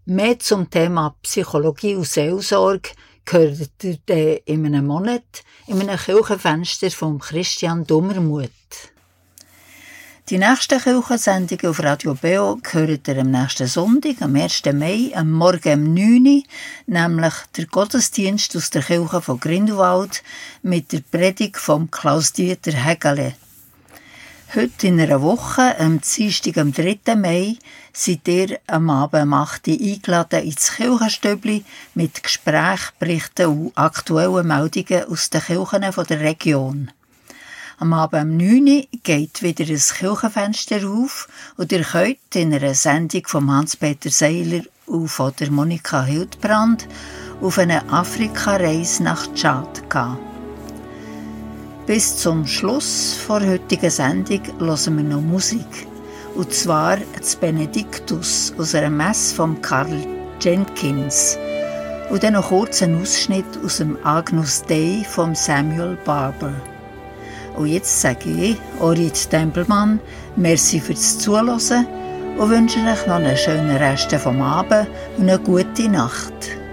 Mehr 0.07 0.39
zum 0.39 0.70
Thema 0.70 1.16
Psychologie 1.22 1.97
und 1.97 2.07
Seelsorge 2.07 2.91
gehört 3.24 3.82
ihr 3.82 4.47
in 4.47 4.64
einem 4.64 4.87
Monat 4.87 5.43
in 5.66 5.80
einem 5.80 5.99
Kirchenfenster 5.99 6.91
von 6.93 7.18
Christian 7.18 7.85
Dummermuth. 7.85 8.51
Die 10.30 10.39
nächste 10.39 10.78
Kirchensendung 10.78 11.68
auf 11.68 11.82
Radio 11.82 12.14
Beo 12.14 12.57
gehört 12.62 13.09
ihr 13.09 13.18
am 13.18 13.32
nächsten 13.32 13.66
Sonntag, 13.66 14.22
am 14.22 14.37
1. 14.37 14.62
Mai, 14.72 15.11
am 15.16 15.32
Morgen 15.32 15.89
um 15.89 15.95
9 15.95 16.26
Uhr, 16.26 16.43
nämlich 16.87 17.35
der 17.57 17.66
Gottesdienst 17.66 18.57
aus 18.57 18.70
der 18.70 18.82
Kirche 18.82 19.20
von 19.20 19.41
Grindelwald 19.41 20.22
mit 20.62 20.93
der 20.93 21.01
Predigt 21.01 21.57
von 21.57 21.91
Klaus-Dieter 21.91 22.72
Hegele. 22.72 23.35
Heute 24.57 24.86
in 24.86 25.00
einer 25.00 25.20
Woche, 25.20 25.80
am 25.80 26.00
Dienstag, 26.00 26.59
am 26.59 26.72
3. 26.72 27.16
Mai, 27.16 27.57
seid 27.92 28.28
ihr 28.28 28.61
am 28.68 28.88
Abend 28.88 29.24
um 29.24 29.32
8 29.32 29.66
Uhr 29.66 29.74
eingeladen 29.74 30.44
ins 30.44 30.74
Kirchenstübli 30.74 31.64
mit 31.94 32.22
Gesprächen, 32.22 32.92
Berichten 33.00 33.46
und 33.46 33.72
aktuellen 33.74 34.46
Meldungen 34.46 35.09
aus 35.11 35.28
den 35.28 35.40
Kirchen 35.40 35.80
der 35.80 36.20
Region. 36.20 36.92
Am 37.78 37.92
Abend 37.94 38.30
um 38.30 38.36
9 38.36 38.68
Uhr 38.68 38.84
geht 39.02 39.42
wieder 39.42 39.64
ein 39.64 39.80
Kirchenfenster 39.98 40.88
auf 40.88 41.26
und 41.57 41.72
ihr 41.72 41.82
könnt 41.82 42.36
in 42.36 42.55
einer 42.55 42.74
Sendung 42.74 43.26
von 43.26 43.50
Hans-Peter 43.50 44.11
Seiler 44.11 44.62
und 44.86 45.09
von 45.09 45.32
Monika 45.50 46.05
Hildbrand 46.05 46.86
auf 47.40 47.59
eine 47.59 47.90
Afrika-Reise 47.90 49.02
nach 49.02 49.26
Tschad 49.34 49.90
gehen. 49.90 50.34
Bis 51.87 52.16
zum 52.16 52.47
Schluss 52.47 53.18
der 53.28 53.47
heutigen 53.47 53.91
Sendung 53.91 54.41
hören 54.59 54.97
wir 54.97 55.05
noch 55.05 55.20
Musik. 55.20 55.87
Und 56.35 56.51
zwar 56.51 56.97
das 57.18 57.37
Benediktus 57.37 58.55
aus 58.57 58.74
einer 58.74 58.89
Messe 58.89 59.35
von 59.35 59.61
Karl 59.61 59.99
Jenkins. 60.41 61.39
Und 62.09 62.22
dann 62.22 62.32
noch 62.32 62.49
kurz 62.49 62.82
ein 62.82 62.99
Ausschnitt 63.01 63.45
aus 63.62 63.76
dem 63.78 63.99
Agnus 64.03 64.62
Dei 64.62 65.05
von 65.11 65.35
Samuel 65.35 65.99
Barber. 66.07 66.55
Und 67.55 67.66
jetzt 67.66 68.01
sage 68.01 68.30
ich, 68.30 68.57
Orit 68.80 69.28
Tempelmann, 69.28 70.01
merci 70.37 70.80
fürs 70.80 71.18
Zuhören 71.18 71.87
und 72.39 72.51
wünsche 72.51 72.78
euch 72.78 73.07
noch 73.07 73.16
einen 73.16 73.37
schönen 73.37 73.76
Rest 73.76 74.11
vom 74.14 74.41
Abend 74.41 74.89
und 75.18 75.28
eine 75.28 75.39
gute 75.39 75.89
Nacht. 75.91 76.63